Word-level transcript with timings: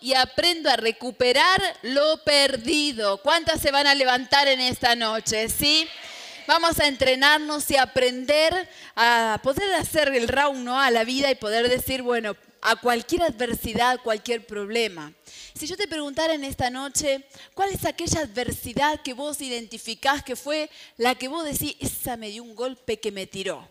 y 0.00 0.14
aprendo 0.14 0.70
a 0.70 0.76
recuperar 0.76 1.60
lo 1.82 2.22
perdido. 2.24 3.18
¿Cuántas 3.22 3.60
se 3.60 3.70
van 3.70 3.86
a 3.86 3.94
levantar 3.94 4.48
en 4.48 4.60
esta 4.60 4.94
noche? 4.94 5.48
¿Sí? 5.48 5.86
Vamos 6.46 6.80
a 6.80 6.86
entrenarnos 6.86 7.70
y 7.70 7.76
aprender 7.76 8.68
a 8.96 9.38
poder 9.42 9.74
hacer 9.74 10.08
el 10.08 10.28
round 10.28 10.64
¿no? 10.64 10.80
a 10.80 10.90
la 10.90 11.04
vida 11.04 11.30
y 11.30 11.34
poder 11.34 11.68
decir, 11.68 12.00
bueno, 12.02 12.36
a 12.62 12.76
cualquier 12.76 13.22
adversidad, 13.22 14.00
cualquier 14.02 14.46
problema. 14.46 15.12
Si 15.54 15.66
yo 15.66 15.76
te 15.76 15.86
preguntara 15.86 16.34
en 16.34 16.44
esta 16.44 16.70
noche, 16.70 17.24
¿cuál 17.52 17.70
es 17.70 17.84
aquella 17.84 18.20
adversidad 18.20 19.02
que 19.02 19.12
vos 19.12 19.40
identificás 19.42 20.22
que 20.22 20.36
fue 20.36 20.70
la 20.96 21.14
que 21.14 21.28
vos 21.28 21.44
decís, 21.44 21.76
esa 21.80 22.16
me 22.16 22.30
dio 22.30 22.42
un 22.42 22.54
golpe 22.54 22.98
que 22.98 23.12
me 23.12 23.26
tiró? 23.26 23.68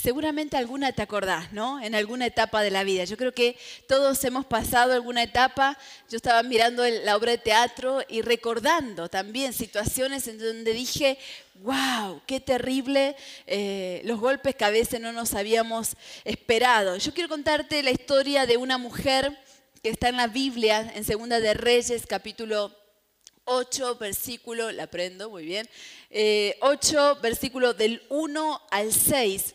Seguramente 0.00 0.56
alguna 0.56 0.92
te 0.92 1.02
acordás, 1.02 1.52
¿no? 1.52 1.80
En 1.80 1.94
alguna 1.94 2.26
etapa 2.26 2.60
de 2.62 2.70
la 2.70 2.84
vida. 2.84 3.04
Yo 3.04 3.16
creo 3.16 3.32
que 3.32 3.56
todos 3.88 4.22
hemos 4.24 4.44
pasado 4.44 4.92
alguna 4.92 5.22
etapa. 5.22 5.78
Yo 6.10 6.16
estaba 6.16 6.42
mirando 6.42 6.84
la 6.86 7.16
obra 7.16 7.32
de 7.32 7.38
teatro 7.38 8.02
y 8.08 8.20
recordando 8.20 9.08
también 9.08 9.54
situaciones 9.54 10.28
en 10.28 10.38
donde 10.38 10.74
dije, 10.74 11.18
wow, 11.62 12.20
qué 12.26 12.40
terrible 12.40 13.16
eh, 13.46 14.02
los 14.04 14.20
golpes 14.20 14.54
que 14.54 14.64
a 14.64 14.70
veces 14.70 15.00
no 15.00 15.12
nos 15.12 15.32
habíamos 15.32 15.96
esperado. 16.24 16.96
Yo 16.98 17.14
quiero 17.14 17.30
contarte 17.30 17.82
la 17.82 17.90
historia 17.90 18.44
de 18.44 18.58
una 18.58 18.76
mujer 18.76 19.36
que 19.82 19.88
está 19.88 20.10
en 20.10 20.18
la 20.18 20.26
Biblia, 20.26 20.92
en 20.94 21.04
Segunda 21.04 21.40
de 21.40 21.54
Reyes, 21.54 22.06
capítulo 22.06 22.76
8, 23.44 23.96
versículo, 23.96 24.72
la 24.72 24.84
aprendo 24.84 25.30
muy 25.30 25.46
bien, 25.46 25.66
8, 25.70 25.70
eh, 26.10 27.18
versículo 27.22 27.72
del 27.72 28.02
1 28.10 28.60
al 28.70 28.92
6 28.92 29.54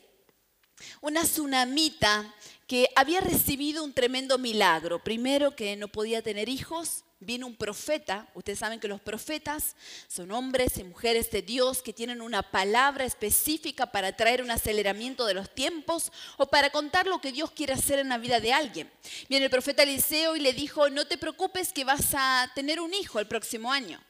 una 1.02 1.24
tsunamita 1.24 2.34
que 2.68 2.90
había 2.96 3.20
recibido 3.20 3.84
un 3.84 3.94
tremendo 3.94 4.38
milagro. 4.38 5.04
Primero 5.04 5.56
que 5.56 5.76
no 5.76 5.90
podía 5.90 6.22
tener 6.22 6.48
hijos, 6.48 7.04
vino 7.22 7.46
un 7.46 7.56
profeta. 7.56 8.28
Ustedes 8.34 8.60
saben 8.60 8.80
que 8.80 8.88
los 8.88 9.00
profetas 9.00 9.76
son 10.08 10.32
hombres 10.32 10.78
y 10.78 10.84
mujeres 10.84 11.30
de 11.32 11.42
Dios 11.42 11.82
que 11.82 11.94
tienen 11.94 12.22
una 12.22 12.42
palabra 12.42 13.06
específica 13.06 13.86
para 13.86 14.16
traer 14.16 14.42
un 14.42 14.52
aceleramiento 14.52 15.26
de 15.26 15.36
los 15.36 15.54
tiempos 15.54 16.12
o 16.38 16.48
para 16.48 16.72
contar 16.72 17.08
lo 17.08 17.22
que 17.22 17.32
Dios 17.32 17.52
quiere 17.52 17.74
hacer 17.74 18.00
en 18.00 18.10
la 18.10 18.18
vida 18.18 18.40
de 18.40 18.54
alguien. 18.54 18.92
Viene 19.30 19.46
el 19.46 19.52
profeta 19.52 19.84
Eliseo 19.84 20.36
y 20.36 20.40
le 20.40 20.54
dijo, 20.54 20.90
no 20.90 21.06
te 21.06 21.18
preocupes 21.18 21.72
que 21.72 21.84
vas 21.84 22.14
a 22.14 22.52
tener 22.56 22.82
un 22.82 22.94
hijo 22.94 23.20
el 23.20 23.28
próximo 23.28 23.72
año. 23.72 24.02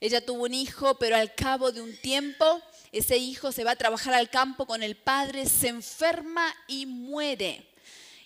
Ella 0.00 0.24
tuvo 0.24 0.44
un 0.44 0.54
hijo, 0.54 0.94
pero 0.98 1.16
al 1.16 1.34
cabo 1.34 1.70
de 1.70 1.80
un 1.80 1.96
tiempo 1.96 2.62
ese 2.98 3.16
hijo 3.16 3.50
se 3.50 3.64
va 3.64 3.72
a 3.72 3.76
trabajar 3.76 4.14
al 4.14 4.30
campo 4.30 4.66
con 4.66 4.84
el 4.84 4.96
padre, 4.96 5.46
se 5.46 5.66
enferma 5.66 6.54
y 6.68 6.86
muere. 6.86 7.68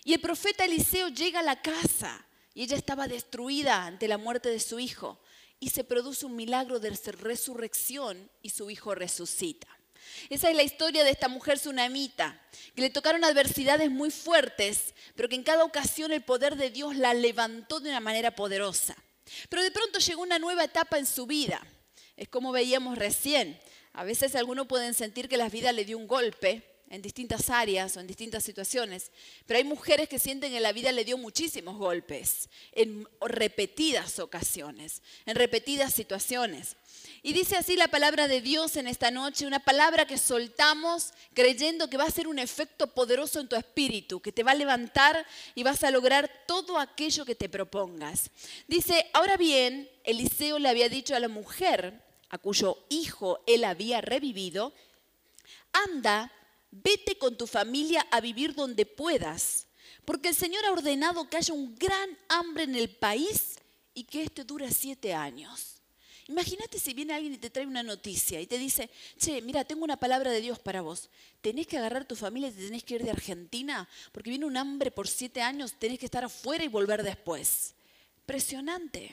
Y 0.03 0.13
el 0.13 0.21
profeta 0.21 0.63
Eliseo 0.63 1.07
llega 1.09 1.39
a 1.39 1.43
la 1.43 1.59
casa 1.59 2.23
y 2.53 2.61
ella 2.61 2.77
estaba 2.77 3.07
destruida 3.07 3.87
ante 3.87 4.07
la 4.07 4.19
muerte 4.19 4.49
de 4.49 4.59
su 4.59 4.79
hijo. 4.79 5.19
Y 5.59 5.71
se 5.71 5.83
produce 5.83 6.27
un 6.27 6.35
milagro 6.35 6.79
de 6.79 6.91
resurrección 6.91 8.29
y 8.43 8.51
su 8.51 8.69
hijo 8.69 8.93
resucita. 8.93 9.67
Esa 10.29 10.51
es 10.51 10.55
la 10.55 10.63
historia 10.63 11.03
de 11.03 11.09
esta 11.09 11.29
mujer 11.29 11.57
tsunamita, 11.57 12.39
que 12.75 12.81
le 12.81 12.91
tocaron 12.91 13.23
adversidades 13.23 13.89
muy 13.89 14.11
fuertes, 14.11 14.93
pero 15.15 15.27
que 15.27 15.35
en 15.35 15.43
cada 15.43 15.63
ocasión 15.63 16.11
el 16.11 16.21
poder 16.21 16.55
de 16.55 16.69
Dios 16.69 16.95
la 16.95 17.15
levantó 17.15 17.79
de 17.79 17.89
una 17.89 17.99
manera 17.99 18.35
poderosa. 18.35 18.95
Pero 19.49 19.63
de 19.63 19.71
pronto 19.71 19.97
llegó 19.97 20.21
una 20.21 20.37
nueva 20.37 20.63
etapa 20.63 20.99
en 20.99 21.07
su 21.07 21.25
vida. 21.25 21.59
Es 22.15 22.29
como 22.29 22.51
veíamos 22.51 22.97
recién. 22.97 23.59
A 23.99 24.05
veces 24.05 24.33
algunos 24.35 24.65
pueden 24.65 24.93
sentir 24.93 25.27
que 25.27 25.35
la 25.35 25.49
vida 25.49 25.73
le 25.73 25.83
dio 25.83 25.97
un 25.97 26.07
golpe 26.07 26.63
en 26.89 27.01
distintas 27.01 27.49
áreas 27.49 27.97
o 27.97 27.99
en 27.99 28.07
distintas 28.07 28.45
situaciones, 28.45 29.11
pero 29.45 29.57
hay 29.57 29.65
mujeres 29.65 30.07
que 30.07 30.19
sienten 30.19 30.53
que 30.53 30.61
la 30.61 30.71
vida 30.71 30.93
le 30.93 31.03
dio 31.03 31.17
muchísimos 31.17 31.75
golpes 31.75 32.47
en 32.71 33.05
repetidas 33.19 34.19
ocasiones, 34.19 35.01
en 35.25 35.35
repetidas 35.35 35.93
situaciones. 35.93 36.77
Y 37.23 37.33
dice 37.33 37.57
así 37.57 37.75
la 37.75 37.89
palabra 37.89 38.29
de 38.29 38.39
Dios 38.39 38.77
en 38.77 38.87
esta 38.87 39.11
noche, 39.11 39.45
una 39.45 39.59
palabra 39.59 40.07
que 40.07 40.17
soltamos 40.17 41.11
creyendo 41.33 41.89
que 41.89 41.97
va 41.97 42.05
a 42.05 42.09
ser 42.09 42.29
un 42.29 42.39
efecto 42.39 42.93
poderoso 42.93 43.41
en 43.41 43.49
tu 43.49 43.57
espíritu, 43.57 44.21
que 44.21 44.31
te 44.31 44.43
va 44.43 44.51
a 44.51 44.55
levantar 44.55 45.27
y 45.55 45.63
vas 45.63 45.83
a 45.83 45.91
lograr 45.91 46.31
todo 46.47 46.79
aquello 46.79 47.25
que 47.25 47.35
te 47.35 47.49
propongas. 47.49 48.31
Dice, 48.65 49.07
ahora 49.11 49.35
bien, 49.35 49.89
Eliseo 50.05 50.57
le 50.57 50.69
había 50.69 50.87
dicho 50.87 51.17
a 51.17 51.19
la 51.19 51.27
mujer, 51.27 52.07
a 52.29 52.37
cuyo 52.37 52.85
hijo 52.89 53.39
él 53.45 53.63
había 53.63 54.01
revivido, 54.01 54.73
anda, 55.73 56.31
vete 56.71 57.17
con 57.17 57.37
tu 57.37 57.47
familia 57.47 58.05
a 58.11 58.21
vivir 58.21 58.53
donde 58.53 58.85
puedas, 58.85 59.67
porque 60.05 60.29
el 60.29 60.35
Señor 60.35 60.65
ha 60.65 60.71
ordenado 60.71 61.29
que 61.29 61.37
haya 61.37 61.53
un 61.53 61.75
gran 61.75 62.17
hambre 62.27 62.63
en 62.63 62.75
el 62.75 62.89
país 62.89 63.57
y 63.93 64.03
que 64.03 64.23
esto 64.23 64.43
dure 64.43 64.71
siete 64.71 65.13
años. 65.13 65.79
Imagínate 66.29 66.77
si 66.77 66.93
viene 66.93 67.15
alguien 67.15 67.33
y 67.33 67.37
te 67.39 67.49
trae 67.49 67.65
una 67.65 67.81
noticia 67.81 68.39
y 68.39 68.45
te 68.45 68.59
dice, 68.59 68.91
che, 69.17 69.41
mira, 69.41 69.65
tengo 69.65 69.83
una 69.83 69.97
palabra 69.97 70.29
de 70.29 70.41
Dios 70.41 70.59
para 70.59 70.81
vos. 70.81 71.09
Tenés 71.41 71.65
que 71.65 71.79
agarrar 71.79 72.05
tu 72.05 72.15
familia 72.15 72.49
y 72.49 72.51
te 72.51 72.65
tenés 72.65 72.83
que 72.83 72.95
ir 72.95 73.03
de 73.03 73.09
Argentina 73.09 73.89
porque 74.11 74.29
viene 74.29 74.45
un 74.45 74.55
hambre 74.55 74.91
por 74.91 75.07
siete 75.07 75.41
años, 75.41 75.73
tenés 75.79 75.97
que 75.97 76.05
estar 76.05 76.23
afuera 76.23 76.63
y 76.63 76.67
volver 76.67 77.01
después. 77.01 77.73
Impresionante. 78.19 79.09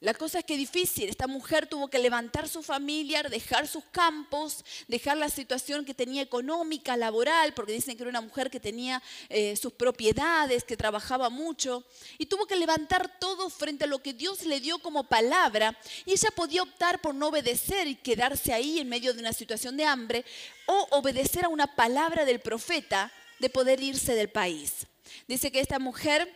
La 0.00 0.14
cosa 0.14 0.38
es 0.38 0.44
que 0.44 0.56
difícil. 0.56 1.08
Esta 1.08 1.26
mujer 1.26 1.66
tuvo 1.66 1.88
que 1.88 1.98
levantar 1.98 2.48
su 2.48 2.62
familia, 2.62 3.24
dejar 3.24 3.66
sus 3.66 3.82
campos, 3.86 4.64
dejar 4.86 5.16
la 5.16 5.28
situación 5.28 5.84
que 5.84 5.92
tenía 5.92 6.22
económica, 6.22 6.96
laboral, 6.96 7.52
porque 7.52 7.72
dicen 7.72 7.96
que 7.96 8.04
era 8.04 8.10
una 8.10 8.20
mujer 8.20 8.48
que 8.48 8.60
tenía 8.60 9.02
eh, 9.28 9.56
sus 9.56 9.72
propiedades, 9.72 10.62
que 10.62 10.76
trabajaba 10.76 11.30
mucho, 11.30 11.84
y 12.16 12.26
tuvo 12.26 12.46
que 12.46 12.54
levantar 12.54 13.18
todo 13.18 13.50
frente 13.50 13.84
a 13.84 13.88
lo 13.88 14.00
que 14.00 14.12
Dios 14.12 14.44
le 14.44 14.60
dio 14.60 14.78
como 14.78 15.02
palabra. 15.02 15.76
Y 16.06 16.12
ella 16.12 16.30
podía 16.30 16.62
optar 16.62 17.00
por 17.00 17.16
no 17.16 17.28
obedecer 17.28 17.88
y 17.88 17.96
quedarse 17.96 18.52
ahí 18.52 18.78
en 18.78 18.88
medio 18.88 19.12
de 19.12 19.18
una 19.18 19.32
situación 19.32 19.76
de 19.76 19.84
hambre, 19.84 20.24
o 20.66 20.86
obedecer 20.92 21.44
a 21.44 21.48
una 21.48 21.74
palabra 21.74 22.24
del 22.24 22.38
profeta 22.38 23.12
de 23.40 23.50
poder 23.50 23.82
irse 23.82 24.14
del 24.14 24.30
país. 24.30 24.86
Dice 25.26 25.50
que 25.50 25.58
esta 25.58 25.80
mujer 25.80 26.32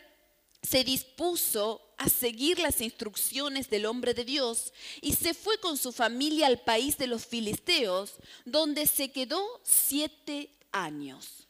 se 0.61 0.83
dispuso 0.83 1.81
a 2.03 2.09
seguir 2.09 2.59
las 2.59 2.81
instrucciones 2.81 3.69
del 3.69 3.85
hombre 3.85 4.13
de 4.13 4.25
Dios 4.25 4.73
y 4.99 5.13
se 5.13 5.33
fue 5.33 5.57
con 5.59 5.77
su 5.77 5.93
familia 5.93 6.47
al 6.47 6.59
país 6.59 6.97
de 6.97 7.07
los 7.07 7.25
filisteos, 7.25 8.15
donde 8.43 8.87
se 8.87 9.11
quedó 9.11 9.61
siete 9.63 10.49
años. 10.73 11.47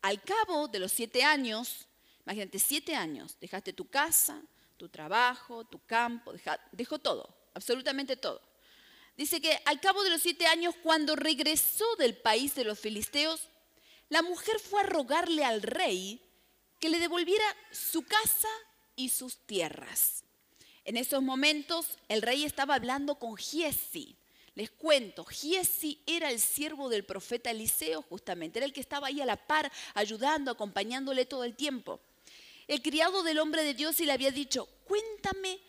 Al 0.00 0.22
cabo 0.22 0.68
de 0.68 0.78
los 0.78 0.92
siete 0.92 1.24
años, 1.24 1.88
imagínate, 2.24 2.60
siete 2.60 2.94
años, 2.94 3.36
dejaste 3.40 3.72
tu 3.72 3.88
casa, 3.88 4.40
tu 4.76 4.88
trabajo, 4.88 5.64
tu 5.64 5.84
campo, 5.84 6.32
dejó 6.70 7.00
todo, 7.00 7.28
absolutamente 7.54 8.16
todo. 8.16 8.40
Dice 9.16 9.40
que 9.40 9.60
al 9.64 9.80
cabo 9.80 10.04
de 10.04 10.10
los 10.10 10.22
siete 10.22 10.46
años, 10.46 10.76
cuando 10.80 11.16
regresó 11.16 11.84
del 11.96 12.16
país 12.16 12.54
de 12.54 12.62
los 12.62 12.78
filisteos, 12.78 13.48
la 14.10 14.22
mujer 14.22 14.60
fue 14.60 14.80
a 14.82 14.86
rogarle 14.86 15.44
al 15.44 15.60
rey 15.60 16.22
que 16.78 16.88
le 16.88 17.00
devolviera 17.00 17.44
su 17.72 18.02
casa 18.02 18.48
y 18.98 19.08
sus 19.08 19.38
tierras. 19.46 20.24
En 20.84 20.96
esos 20.96 21.22
momentos 21.22 21.86
el 22.08 22.20
rey 22.20 22.44
estaba 22.44 22.74
hablando 22.74 23.14
con 23.14 23.36
Giesi. 23.36 24.16
Les 24.54 24.70
cuento, 24.72 25.24
Giesi 25.24 26.02
era 26.04 26.30
el 26.32 26.40
siervo 26.40 26.88
del 26.88 27.04
profeta 27.04 27.52
Eliseo 27.52 28.02
justamente, 28.02 28.58
era 28.58 28.66
el 28.66 28.72
que 28.72 28.80
estaba 28.80 29.06
ahí 29.06 29.20
a 29.20 29.26
la 29.26 29.36
par, 29.36 29.70
ayudando, 29.94 30.50
acompañándole 30.50 31.26
todo 31.26 31.44
el 31.44 31.54
tiempo. 31.54 32.00
El 32.66 32.82
criado 32.82 33.22
del 33.22 33.38
hombre 33.38 33.62
de 33.62 33.74
Dios 33.74 34.00
y 34.00 34.04
le 34.04 34.12
había 34.12 34.32
dicho, 34.32 34.68
cuéntame 34.84 35.60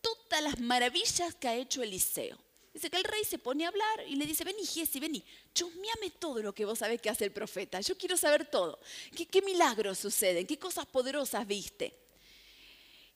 todas 0.00 0.42
las 0.42 0.58
maravillas 0.58 1.34
que 1.34 1.46
ha 1.46 1.56
hecho 1.56 1.82
Eliseo. 1.82 2.38
Dice 2.72 2.88
que 2.88 2.96
el 2.96 3.04
rey 3.04 3.24
se 3.24 3.38
pone 3.38 3.66
a 3.66 3.68
hablar 3.68 4.04
y 4.06 4.16
le 4.16 4.24
dice, 4.24 4.44
vení 4.44 4.64
Giesi, 4.64 4.98
vení, 4.98 5.22
chusmeame 5.52 6.10
todo 6.18 6.40
lo 6.40 6.54
que 6.54 6.64
vos 6.64 6.78
sabés 6.78 7.02
que 7.02 7.10
hace 7.10 7.26
el 7.26 7.32
profeta. 7.32 7.82
Yo 7.82 7.98
quiero 7.98 8.16
saber 8.16 8.46
todo. 8.46 8.78
¿Qué, 9.14 9.26
qué 9.26 9.42
milagros 9.42 9.98
suceden? 9.98 10.46
¿Qué 10.46 10.58
cosas 10.58 10.86
poderosas 10.86 11.46
viste? 11.46 12.07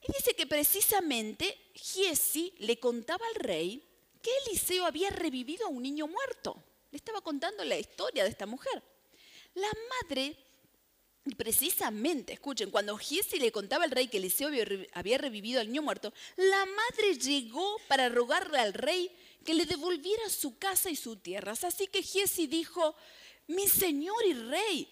Y 0.03 0.13
dice 0.13 0.35
que 0.35 0.47
precisamente 0.47 1.71
Giesi 1.75 2.53
le 2.59 2.79
contaba 2.79 3.25
al 3.29 3.37
rey 3.37 3.83
que 4.21 4.31
Eliseo 4.47 4.85
había 4.85 5.11
revivido 5.11 5.67
a 5.67 5.71
un 5.71 5.83
niño 5.83 6.09
muerto. 6.09 6.63
Le 6.91 6.97
estaba 6.97 7.21
contando 7.21 7.65
la 7.65 7.79
historia 7.79 8.25
de 8.25 8.31
esta 8.31 8.47
mujer. 8.47 8.83
La 9.55 9.71
madre, 10.01 10.37
precisamente, 11.37 12.33
escuchen, 12.33 12.71
cuando 12.71 12.97
Giesi 12.97 13.39
le 13.39 13.53
contaba 13.53 13.85
al 13.85 13.91
rey 13.91 14.09
que 14.09 14.19
Eliseo 14.19 14.51
había 14.93 15.19
revivido 15.19 15.61
al 15.61 15.69
niño 15.69 15.83
muerto, 15.83 16.13
la 16.37 16.67
madre 16.67 17.17
llegó 17.19 17.79
para 17.87 18.09
rogarle 18.09 18.59
al 18.59 18.75
rey 18.75 19.11
que 19.45 19.55
le 19.55 19.67
devolviera 19.67 20.29
su 20.29 20.59
casa 20.59 20.91
y 20.91 20.97
sus 20.97 21.23
tierras. 21.23 21.65
Así 21.65 21.87
que 21.87 22.03
Giesi 22.03 22.47
dijo, 22.47 22.95
mi 23.47 23.69
señor 23.69 24.25
y 24.27 24.35
rey, 24.35 24.89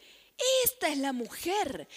esta 0.65 0.89
es 0.89 0.99
la 0.99 1.13
mujer, 1.13 1.89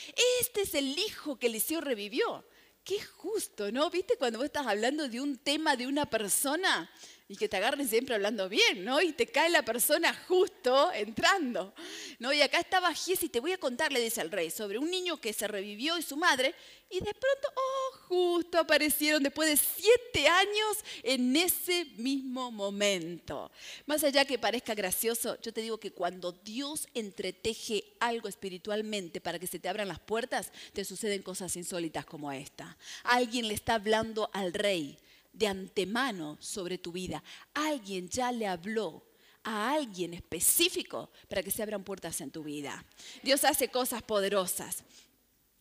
este 0.42 0.62
es 0.62 0.74
el 0.74 0.98
hijo 0.98 1.38
que 1.38 1.48
Eliseo 1.48 1.82
revivió. 1.82 2.44
Qué 2.84 3.02
justo, 3.02 3.72
¿no? 3.72 3.90
¿Viste 3.90 4.18
cuando 4.18 4.40
vos 4.40 4.46
estás 4.46 4.68
hablando 4.68 5.08
de 5.08 5.22
un 5.22 5.38
tema 5.38 5.78
de 5.78 5.88
una 5.88 6.06
persona 6.06 6.90
y 7.34 7.36
que 7.36 7.50
te 7.50 7.58
agarren 7.58 7.88
siempre 7.88 8.14
hablando 8.14 8.48
bien, 8.48 8.86
¿no? 8.86 9.02
Y 9.02 9.12
te 9.12 9.26
cae 9.26 9.50
la 9.50 9.64
persona 9.64 10.14
justo 10.28 10.92
entrando, 10.94 11.74
¿no? 12.20 12.32
Y 12.32 12.44
acá 12.44 12.60
estaba 12.60 12.94
Giesi, 12.94 13.28
te 13.28 13.40
voy 13.40 13.54
a 13.54 13.58
contar, 13.58 13.92
le 13.92 14.00
dice 14.00 14.22
al 14.22 14.30
rey, 14.30 14.52
sobre 14.52 14.78
un 14.78 14.92
niño 14.92 15.20
que 15.20 15.34
se 15.34 15.48
revivió 15.48 15.98
y 15.98 16.04
su 16.04 16.16
madre, 16.16 16.54
y 16.92 17.00
de 17.00 17.12
pronto, 17.12 17.48
oh, 17.56 17.98
justo 18.08 18.60
aparecieron 18.60 19.24
después 19.24 19.50
de 19.50 19.58
siete 19.58 20.28
años 20.28 20.78
en 21.02 21.36
ese 21.36 21.86
mismo 21.98 22.52
momento. 22.52 23.52
Más 23.88 24.04
allá 24.04 24.26
que 24.26 24.38
parezca 24.38 24.76
gracioso, 24.76 25.42
yo 25.42 25.52
te 25.52 25.62
digo 25.62 25.80
que 25.80 25.92
cuando 25.92 26.34
Dios 26.34 26.88
entreteje 26.94 27.96
algo 28.00 28.28
espiritualmente 28.28 29.22
para 29.22 29.40
que 29.40 29.48
se 29.48 29.58
te 29.58 29.70
abran 29.70 29.88
las 29.88 30.00
puertas, 30.00 30.52
te 30.74 30.86
suceden 30.86 31.24
cosas 31.24 31.56
insólitas 31.56 32.06
como 32.06 32.32
esta. 32.32 32.78
Alguien 33.04 33.48
le 33.48 33.56
está 33.56 33.74
hablando 33.74 34.30
al 34.34 34.54
rey 34.54 35.00
de 35.34 35.48
antemano 35.48 36.38
sobre 36.40 36.78
tu 36.78 36.92
vida. 36.92 37.24
Alguien 37.54 38.08
ya 38.08 38.32
le 38.32 38.48
habló 38.48 39.04
a 39.44 39.74
alguien 39.74 40.14
específico 40.14 41.12
para 41.28 41.44
que 41.44 41.52
se 41.52 41.62
abran 41.62 41.84
puertas 41.84 42.22
en 42.22 42.32
tu 42.32 42.44
vida. 42.44 42.86
Dios 43.24 43.44
hace 43.44 43.68
cosas 43.68 44.02
poderosas. 44.02 44.84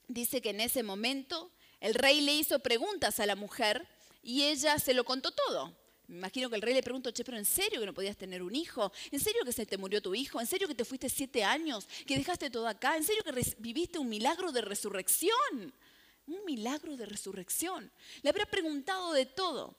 Dice 0.07 0.41
que 0.41 0.51
en 0.51 0.61
ese 0.61 0.83
momento 0.83 1.51
el 1.81 1.95
rey 1.95 2.21
le 2.21 2.35
hizo 2.35 2.61
preguntas 2.61 3.19
a 3.19 3.27
la 3.27 3.35
mujer 3.35 3.87
y 4.23 4.45
ella 4.45 4.79
se 4.79 4.95
lo 4.95 5.05
contó 5.05 5.33
todo. 5.33 5.77
Me 6.07 6.19
imagino 6.19 6.51
que 6.51 6.57
el 6.57 6.63
rey 6.63 6.75
le 6.75 6.83
preguntó, 6.83 7.11
che, 7.11 7.25
pero 7.25 7.39
¿en 7.39 7.45
serio 7.45 7.81
que 7.81 7.87
no 7.87 7.95
podías 7.95 8.17
tener 8.17 8.43
un 8.43 8.55
hijo? 8.55 8.93
¿En 9.11 9.19
serio 9.19 9.45
que 9.45 9.53
se 9.53 9.65
te 9.65 9.79
murió 9.79 10.03
tu 10.03 10.15
hijo? 10.15 10.41
¿En 10.41 10.47
serio 10.47 10.69
que 10.69 10.75
te 10.75 10.85
fuiste 10.85 11.09
siete 11.09 11.43
años? 11.43 11.89
¿Que 12.07 12.19
dejaste 12.19 12.51
todo 12.51 12.69
acá? 12.69 12.97
¿En 12.97 13.05
serio 13.05 13.25
que 13.25 13.33
viviste 13.59 13.99
un 13.99 14.09
milagro 14.09 14.53
de 14.53 14.61
resurrección? 14.61 15.73
Un 16.27 16.45
milagro 16.45 16.97
de 16.97 17.07
resurrección. 17.07 17.91
Le 18.23 18.31
habrá 18.31 18.47
preguntado 18.47 19.13
de 19.13 19.27
todo. 19.27 19.77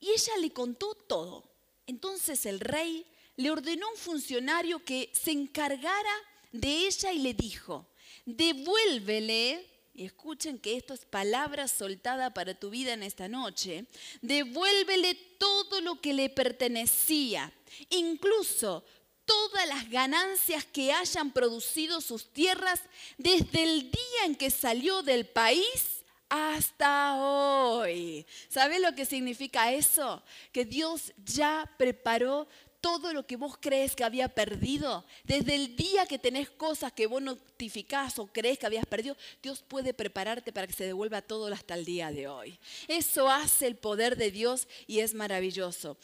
Y 0.00 0.10
ella 0.10 0.36
le 0.40 0.50
contó 0.50 0.94
todo. 0.94 1.50
Entonces 1.86 2.46
el 2.46 2.60
rey 2.60 3.06
le 3.36 3.50
ordenó 3.50 3.86
a 3.86 3.90
un 3.90 3.96
funcionario 3.96 4.84
que 4.84 5.10
se 5.12 5.32
encargara 5.32 6.14
de 6.52 6.86
ella 6.86 7.12
y 7.12 7.18
le 7.18 7.34
dijo, 7.34 7.88
devuélvele, 8.24 9.70
y 9.92 10.04
escuchen 10.04 10.58
que 10.58 10.76
esto 10.76 10.94
es 10.94 11.04
palabra 11.04 11.68
soltada 11.68 12.32
para 12.32 12.54
tu 12.54 12.70
vida 12.70 12.92
en 12.92 13.02
esta 13.02 13.28
noche, 13.28 13.86
devuélvele 14.22 15.14
todo 15.38 15.80
lo 15.80 16.00
que 16.00 16.14
le 16.14 16.30
pertenecía, 16.30 17.52
incluso 17.90 18.84
todas 19.24 19.68
las 19.68 19.88
ganancias 19.90 20.64
que 20.64 20.92
hayan 20.92 21.32
producido 21.32 22.00
sus 22.00 22.32
tierras 22.32 22.80
desde 23.18 23.62
el 23.62 23.90
día 23.90 24.24
en 24.26 24.34
que 24.34 24.50
salió 24.50 25.02
del 25.02 25.26
país 25.26 26.04
hasta 26.28 27.16
hoy. 27.16 28.26
¿Sabes 28.48 28.80
lo 28.80 28.94
que 28.94 29.04
significa 29.04 29.72
eso? 29.72 30.22
Que 30.52 30.64
Dios 30.64 31.12
ya 31.24 31.70
preparó 31.78 32.48
todo 32.84 33.14
lo 33.14 33.26
que 33.26 33.36
vos 33.36 33.56
crees 33.58 33.96
que 33.96 34.04
había 34.04 34.28
perdido, 34.28 35.06
desde 35.22 35.54
el 35.54 35.74
día 35.74 36.04
que 36.04 36.18
tenés 36.18 36.50
cosas 36.50 36.92
que 36.92 37.06
vos 37.06 37.22
notificás 37.22 38.18
o 38.18 38.26
crees 38.26 38.58
que 38.58 38.66
habías 38.66 38.84
perdido, 38.84 39.16
Dios 39.42 39.64
puede 39.66 39.94
prepararte 39.94 40.52
para 40.52 40.66
que 40.66 40.74
se 40.74 40.84
devuelva 40.84 41.22
todo 41.22 41.46
hasta 41.46 41.72
el 41.72 41.86
día 41.86 42.10
de 42.10 42.28
hoy. 42.28 42.60
Eso 42.86 43.30
hace 43.30 43.68
el 43.68 43.76
poder 43.76 44.16
de 44.16 44.30
Dios 44.30 44.68
y 44.86 44.98
es 44.98 45.14
maravilloso. 45.14 45.96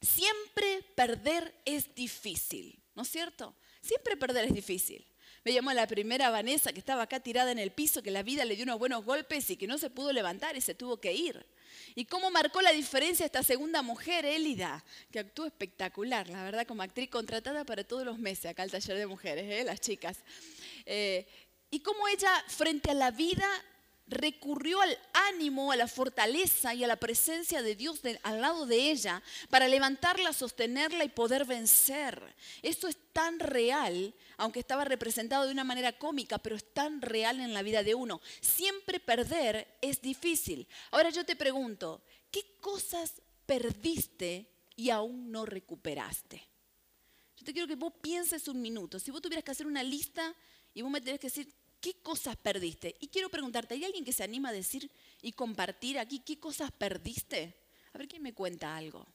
Siempre 0.00 0.82
perder 0.94 1.54
es 1.64 1.94
difícil, 1.94 2.82
¿no 2.94 3.02
es 3.02 3.08
cierto? 3.08 3.54
Siempre 3.82 4.16
perder 4.16 4.46
es 4.46 4.54
difícil. 4.54 5.06
Me 5.44 5.54
llamó 5.54 5.72
la 5.72 5.86
primera 5.86 6.28
Vanessa 6.28 6.72
que 6.72 6.78
estaba 6.78 7.02
acá 7.02 7.20
tirada 7.20 7.50
en 7.50 7.58
el 7.58 7.70
piso, 7.70 8.02
que 8.02 8.10
la 8.10 8.22
vida 8.22 8.44
le 8.44 8.56
dio 8.56 8.64
unos 8.64 8.78
buenos 8.78 9.04
golpes 9.04 9.48
y 9.50 9.56
que 9.56 9.66
no 9.66 9.78
se 9.78 9.88
pudo 9.88 10.12
levantar 10.12 10.56
y 10.56 10.60
se 10.60 10.74
tuvo 10.74 10.98
que 10.98 11.14
ir. 11.14 11.46
¿Y 11.94 12.04
cómo 12.04 12.30
marcó 12.30 12.60
la 12.60 12.72
diferencia 12.72 13.24
esta 13.24 13.42
segunda 13.42 13.80
mujer, 13.80 14.26
Élida, 14.26 14.84
que 15.10 15.18
actuó 15.18 15.46
espectacular, 15.46 16.28
la 16.28 16.44
verdad, 16.44 16.66
como 16.66 16.82
actriz 16.82 17.08
contratada 17.08 17.64
para 17.64 17.84
todos 17.84 18.04
los 18.04 18.18
meses 18.18 18.46
acá 18.46 18.62
al 18.62 18.70
taller 18.70 18.98
de 18.98 19.06
mujeres, 19.06 19.44
¿eh? 19.50 19.64
las 19.64 19.80
chicas? 19.80 20.18
Eh, 20.84 21.26
y 21.70 21.80
cómo 21.80 22.06
ella, 22.08 22.30
frente 22.48 22.90
a 22.90 22.94
la 22.94 23.10
vida, 23.10 23.48
recurrió 24.10 24.80
al 24.80 24.98
ánimo, 25.12 25.70
a 25.70 25.76
la 25.76 25.86
fortaleza 25.86 26.74
y 26.74 26.82
a 26.82 26.88
la 26.88 26.96
presencia 26.96 27.62
de 27.62 27.76
Dios 27.76 28.00
al 28.24 28.40
lado 28.40 28.66
de 28.66 28.90
ella 28.90 29.22
para 29.48 29.68
levantarla, 29.68 30.32
sostenerla 30.32 31.04
y 31.04 31.08
poder 31.08 31.44
vencer. 31.44 32.20
Esto 32.62 32.88
es 32.88 32.98
tan 33.12 33.38
real, 33.38 34.12
aunque 34.36 34.60
estaba 34.60 34.84
representado 34.84 35.46
de 35.46 35.52
una 35.52 35.64
manera 35.64 35.96
cómica, 35.96 36.38
pero 36.38 36.56
es 36.56 36.72
tan 36.72 37.00
real 37.00 37.40
en 37.40 37.54
la 37.54 37.62
vida 37.62 37.84
de 37.84 37.94
uno. 37.94 38.20
Siempre 38.40 38.98
perder 38.98 39.78
es 39.80 40.02
difícil. 40.02 40.66
Ahora 40.90 41.10
yo 41.10 41.24
te 41.24 41.36
pregunto, 41.36 42.02
¿qué 42.32 42.56
cosas 42.60 43.22
perdiste 43.46 44.50
y 44.74 44.90
aún 44.90 45.30
no 45.30 45.46
recuperaste? 45.46 46.48
Yo 47.36 47.44
te 47.44 47.52
quiero 47.52 47.68
que 47.68 47.76
vos 47.76 47.92
pienses 48.02 48.48
un 48.48 48.60
minuto. 48.60 48.98
Si 48.98 49.12
vos 49.12 49.22
tuvieras 49.22 49.44
que 49.44 49.52
hacer 49.52 49.66
una 49.66 49.84
lista 49.84 50.34
y 50.74 50.82
vos 50.82 50.90
me 50.90 51.00
tenés 51.00 51.20
que 51.20 51.28
decir 51.28 51.59
¿Qué 51.80 51.94
cosas 52.02 52.36
perdiste? 52.36 52.96
Y 53.00 53.08
quiero 53.08 53.30
preguntarte, 53.30 53.74
¿hay 53.74 53.84
alguien 53.84 54.04
que 54.04 54.12
se 54.12 54.22
anima 54.22 54.50
a 54.50 54.52
decir 54.52 54.90
y 55.22 55.32
compartir 55.32 55.98
aquí 55.98 56.20
qué 56.20 56.38
cosas 56.38 56.70
perdiste? 56.70 57.56
A 57.92 57.98
ver 57.98 58.06
quién 58.06 58.22
me 58.22 58.34
cuenta 58.34 58.76
algo. 58.76 59.06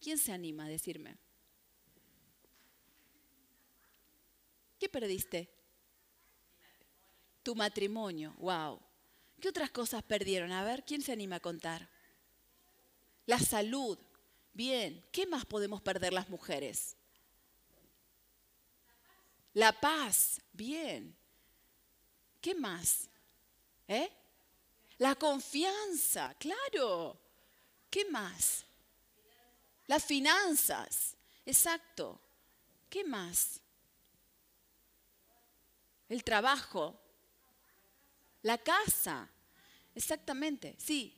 ¿Quién 0.00 0.18
se 0.18 0.32
anima 0.32 0.66
a 0.66 0.68
decirme? 0.68 1.16
¿Qué 4.78 4.88
perdiste? 4.88 5.50
Tu 7.42 7.54
matrimonio, 7.54 8.34
wow. 8.38 8.78
¿Qué 9.40 9.48
otras 9.48 9.70
cosas 9.70 10.02
perdieron? 10.02 10.52
A 10.52 10.64
ver, 10.64 10.84
¿quién 10.84 11.00
se 11.00 11.12
anima 11.12 11.36
a 11.36 11.40
contar? 11.40 11.88
La 13.24 13.38
salud, 13.38 13.98
bien. 14.52 15.04
¿Qué 15.10 15.26
más 15.26 15.46
podemos 15.46 15.80
perder 15.80 16.12
las 16.12 16.28
mujeres? 16.28 16.96
La 19.54 19.72
paz, 19.72 20.40
bien. 20.52 21.16
¿Qué 22.40 22.54
más? 22.54 23.08
¿Eh? 23.88 24.10
La 24.98 25.14
confianza, 25.14 26.34
claro. 26.38 27.18
¿Qué 27.90 28.04
más? 28.06 28.64
Las 29.86 30.04
finanzas, 30.04 31.16
exacto. 31.44 32.20
¿Qué 32.88 33.04
más? 33.04 33.60
El 36.08 36.22
trabajo, 36.24 36.98
la 38.42 38.58
casa, 38.58 39.28
exactamente, 39.94 40.76
sí. 40.78 41.14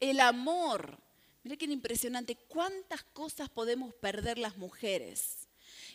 El 0.00 0.20
amor. 0.20 0.98
Mira 1.44 1.56
qué 1.56 1.66
impresionante, 1.66 2.36
cuántas 2.36 3.02
cosas 3.04 3.48
podemos 3.48 3.94
perder 3.94 4.38
las 4.38 4.56
mujeres. 4.56 5.41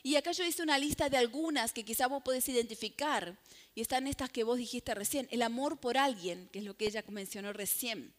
Y 0.07 0.15
acá 0.15 0.31
yo 0.31 0.45
hice 0.45 0.63
una 0.63 0.79
lista 0.79 1.09
de 1.09 1.17
algunas 1.17 1.73
que 1.73 1.83
quizá 1.83 2.07
vos 2.07 2.23
podés 2.23 2.47
identificar 2.47 3.37
y 3.75 3.81
están 3.81 4.07
estas 4.07 4.29
que 4.29 4.45
vos 4.45 4.57
dijiste 4.57 4.95
recién, 4.95 5.27
el 5.31 5.41
amor 5.41 5.81
por 5.81 5.97
alguien, 5.97 6.47
que 6.47 6.59
es 6.59 6.65
lo 6.65 6.77
que 6.77 6.85
ella 6.85 7.03
mencionó 7.09 7.51
recién. 7.51 8.13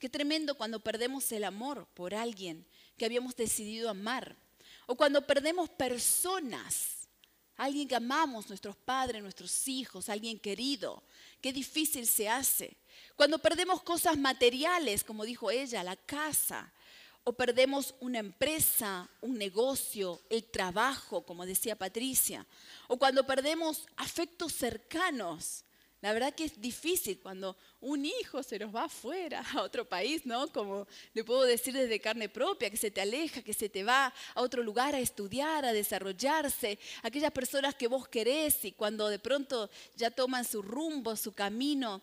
Qué 0.00 0.08
tremendo 0.08 0.56
cuando 0.56 0.80
perdemos 0.80 1.30
el 1.30 1.44
amor 1.44 1.86
por 1.94 2.12
alguien 2.12 2.66
que 2.96 3.04
habíamos 3.04 3.36
decidido 3.36 3.88
amar. 3.88 4.34
O 4.88 4.96
cuando 4.96 5.24
perdemos 5.28 5.68
personas, 5.68 7.06
alguien 7.56 7.86
que 7.86 7.94
amamos, 7.94 8.48
nuestros 8.48 8.74
padres, 8.74 9.22
nuestros 9.22 9.68
hijos, 9.68 10.08
alguien 10.08 10.40
querido. 10.40 11.04
Qué 11.40 11.52
difícil 11.52 12.08
se 12.08 12.28
hace. 12.28 12.76
Cuando 13.14 13.38
perdemos 13.38 13.80
cosas 13.84 14.18
materiales, 14.18 15.04
como 15.04 15.24
dijo 15.24 15.52
ella, 15.52 15.84
la 15.84 15.94
casa, 15.94 16.72
o 17.28 17.32
perdemos 17.34 17.94
una 18.00 18.20
empresa, 18.20 19.06
un 19.20 19.36
negocio, 19.36 20.22
el 20.30 20.44
trabajo, 20.44 21.26
como 21.26 21.44
decía 21.44 21.76
Patricia, 21.76 22.46
o 22.86 22.96
cuando 22.96 23.26
perdemos 23.26 23.86
afectos 23.98 24.54
cercanos. 24.54 25.62
La 26.00 26.14
verdad 26.14 26.34
que 26.34 26.44
es 26.44 26.58
difícil 26.58 27.20
cuando 27.20 27.54
un 27.82 28.06
hijo 28.06 28.42
se 28.42 28.58
nos 28.58 28.74
va 28.74 28.84
afuera 28.84 29.44
a 29.52 29.60
otro 29.60 29.86
país, 29.86 30.24
¿no? 30.24 30.50
Como 30.50 30.86
le 31.12 31.22
puedo 31.22 31.42
decir 31.42 31.74
desde 31.74 32.00
carne 32.00 32.30
propia, 32.30 32.70
que 32.70 32.78
se 32.78 32.90
te 32.90 33.02
aleja, 33.02 33.42
que 33.42 33.52
se 33.52 33.68
te 33.68 33.84
va 33.84 34.06
a 34.34 34.40
otro 34.40 34.62
lugar 34.62 34.94
a 34.94 34.98
estudiar, 34.98 35.66
a 35.66 35.74
desarrollarse. 35.74 36.78
Aquellas 37.02 37.32
personas 37.32 37.74
que 37.74 37.88
vos 37.88 38.08
querés 38.08 38.64
y 38.64 38.72
cuando 38.72 39.06
de 39.08 39.18
pronto 39.18 39.68
ya 39.96 40.10
toman 40.10 40.46
su 40.46 40.62
rumbo, 40.62 41.14
su 41.14 41.32
camino, 41.32 42.00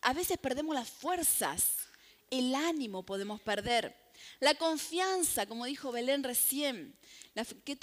a 0.00 0.12
veces 0.12 0.38
perdemos 0.38 0.76
las 0.76 0.88
fuerzas, 0.88 1.88
el 2.30 2.54
ánimo 2.54 3.02
podemos 3.02 3.40
perder. 3.40 4.07
La 4.40 4.54
confianza, 4.54 5.46
como 5.46 5.64
dijo 5.64 5.92
Belén 5.92 6.22
recién. 6.22 6.94
qué, 7.64 7.76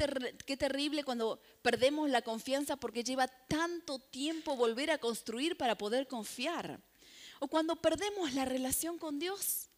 qué 0.45 0.57
terrible 0.57 1.03
cuando 1.03 1.39
perdemos 1.61 2.09
la 2.09 2.21
confianza 2.21 2.75
porque 2.75 3.03
lleva 3.03 3.27
tanto 3.27 3.99
tiempo 3.99 4.55
volver 4.55 4.91
a 4.91 4.97
construir 4.97 5.57
para 5.57 5.77
poder 5.77 6.07
confiar. 6.07 6.79
O 7.39 7.47
cuando 7.47 7.75
perdemos 7.75 8.33
la 8.33 8.45
relación 8.45 8.97
con 8.97 9.19
Dios. 9.19 9.69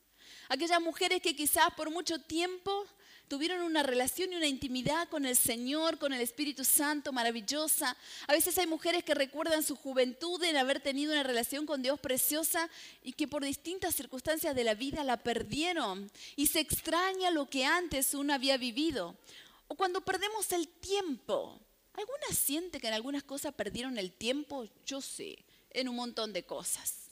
Aquellas 0.49 0.81
mujeres 0.81 1.21
que 1.21 1.35
quizás 1.35 1.73
por 1.75 1.89
mucho 1.89 2.19
tiempo 2.19 2.85
tuvieron 3.27 3.61
una 3.61 3.83
relación 3.83 4.31
y 4.31 4.35
una 4.35 4.47
intimidad 4.47 5.07
con 5.09 5.25
el 5.25 5.35
Señor, 5.35 5.97
con 5.97 6.13
el 6.13 6.21
Espíritu 6.21 6.63
Santo 6.63 7.11
maravillosa. 7.11 7.95
A 8.27 8.33
veces 8.33 8.57
hay 8.57 8.67
mujeres 8.67 9.03
que 9.03 9.13
recuerdan 9.13 9.63
su 9.63 9.75
juventud 9.75 10.43
en 10.43 10.57
haber 10.57 10.79
tenido 10.79 11.11
una 11.11 11.23
relación 11.23 11.65
con 11.65 11.81
Dios 11.81 11.99
preciosa 11.99 12.69
y 13.03 13.13
que 13.13 13.27
por 13.27 13.43
distintas 13.43 13.95
circunstancias 13.95 14.55
de 14.55 14.63
la 14.63 14.75
vida 14.75 15.03
la 15.03 15.17
perdieron 15.17 16.09
y 16.35 16.47
se 16.47 16.59
extraña 16.59 17.31
lo 17.31 17.49
que 17.49 17.65
antes 17.65 18.13
uno 18.13 18.33
había 18.33 18.57
vivido. 18.57 19.15
O 19.67 19.75
cuando 19.75 20.01
perdemos 20.01 20.51
el 20.51 20.67
tiempo. 20.67 21.59
¿Alguna 21.93 22.27
siente 22.31 22.79
que 22.79 22.87
en 22.87 22.93
algunas 22.93 23.23
cosas 23.23 23.55
perdieron 23.55 23.97
el 23.97 24.11
tiempo? 24.11 24.67
Yo 24.85 25.01
sé, 25.01 25.43
en 25.71 25.89
un 25.89 25.95
montón 25.95 26.31
de 26.31 26.43
cosas. 26.43 27.06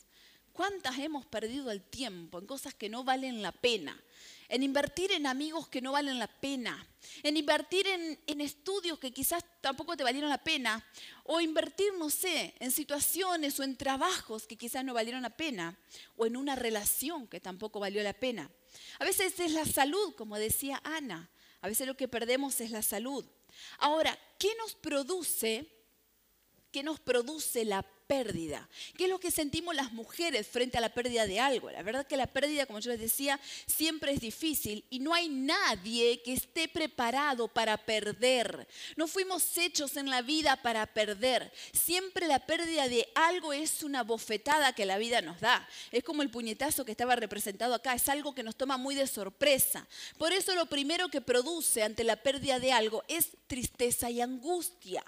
¿Cuántas 0.55 0.97
hemos 0.99 1.25
perdido 1.25 1.69
el 1.69 1.81
tiempo 1.81 2.39
en 2.39 2.45
cosas 2.45 2.73
que 2.73 2.87
no 2.87 3.03
valen 3.03 3.41
la 3.41 3.51
pena? 3.51 4.01
En 4.47 4.63
invertir 4.63 5.11
en 5.11 5.27
amigos 5.27 5.67
que 5.67 5.81
no 5.81 5.91
valen 5.91 6.17
la 6.17 6.27
pena, 6.27 6.87
en 7.23 7.35
invertir 7.35 7.85
en, 7.87 8.39
estudios 8.39 8.97
que 8.97 9.11
quizás 9.11 9.43
tampoco 9.59 9.97
te 9.97 10.03
valieron 10.05 10.29
la 10.29 10.41
pena, 10.41 10.81
o 11.25 11.41
invertir, 11.41 11.91
no 11.99 12.09
sé, 12.09 12.55
en 12.59 12.71
situaciones 12.71 13.59
o 13.59 13.63
en 13.63 13.75
trabajos 13.75 14.47
que 14.47 14.55
quizás 14.55 14.85
no 14.85 14.93
valieron 14.93 15.23
la 15.23 15.35
pena, 15.35 15.77
o 16.15 16.25
en 16.25 16.37
una 16.37 16.55
relación 16.55 17.27
que 17.27 17.41
tampoco 17.41 17.81
valió 17.81 18.01
la 18.01 18.13
pena. 18.13 18.49
A 18.99 19.03
veces 19.03 19.37
es 19.41 19.51
la 19.51 19.65
salud, 19.65 20.15
como 20.15 20.37
decía 20.37 20.79
Ana, 20.85 21.29
a 21.59 21.67
veces 21.67 21.85
lo 21.85 21.97
que 21.97 22.07
perdemos 22.07 22.61
es 22.61 22.71
la 22.71 22.81
salud. 22.81 23.25
Ahora, 23.79 24.17
¿qué 24.39 24.55
nos 24.57 24.73
produce? 24.73 25.69
¿Qué 26.71 26.81
nos 26.81 27.01
produce 27.01 27.65
la 27.65 27.83
pérdida. 28.07 28.67
¿Qué 28.97 29.05
es 29.05 29.09
lo 29.09 29.19
que 29.19 29.31
sentimos 29.31 29.75
las 29.75 29.91
mujeres 29.93 30.47
frente 30.47 30.77
a 30.77 30.81
la 30.81 30.93
pérdida 30.93 31.25
de 31.25 31.39
algo? 31.39 31.69
La 31.71 31.83
verdad 31.83 32.05
que 32.05 32.17
la 32.17 32.27
pérdida, 32.27 32.65
como 32.65 32.79
yo 32.79 32.91
les 32.91 32.99
decía, 32.99 33.39
siempre 33.65 34.13
es 34.13 34.19
difícil 34.19 34.83
y 34.89 34.99
no 34.99 35.13
hay 35.13 35.29
nadie 35.29 36.21
que 36.21 36.33
esté 36.33 36.67
preparado 36.67 37.47
para 37.47 37.77
perder. 37.77 38.67
No 38.95 39.07
fuimos 39.07 39.57
hechos 39.57 39.97
en 39.97 40.09
la 40.09 40.21
vida 40.21 40.55
para 40.57 40.85
perder. 40.87 41.51
Siempre 41.73 42.27
la 42.27 42.45
pérdida 42.45 42.87
de 42.87 43.07
algo 43.15 43.53
es 43.53 43.83
una 43.83 44.03
bofetada 44.03 44.73
que 44.73 44.85
la 44.85 44.97
vida 44.97 45.21
nos 45.21 45.39
da. 45.39 45.67
Es 45.91 46.03
como 46.03 46.21
el 46.21 46.29
puñetazo 46.29 46.85
que 46.85 46.91
estaba 46.91 47.15
representado 47.15 47.73
acá, 47.73 47.93
es 47.93 48.09
algo 48.09 48.35
que 48.35 48.43
nos 48.43 48.55
toma 48.55 48.77
muy 48.77 48.95
de 48.95 49.07
sorpresa. 49.07 49.87
Por 50.17 50.33
eso 50.33 50.55
lo 50.55 50.65
primero 50.67 51.09
que 51.09 51.21
produce 51.21 51.83
ante 51.83 52.03
la 52.03 52.15
pérdida 52.17 52.59
de 52.59 52.71
algo 52.71 53.03
es 53.07 53.29
tristeza 53.47 54.09
y 54.09 54.21
angustia. 54.21 55.03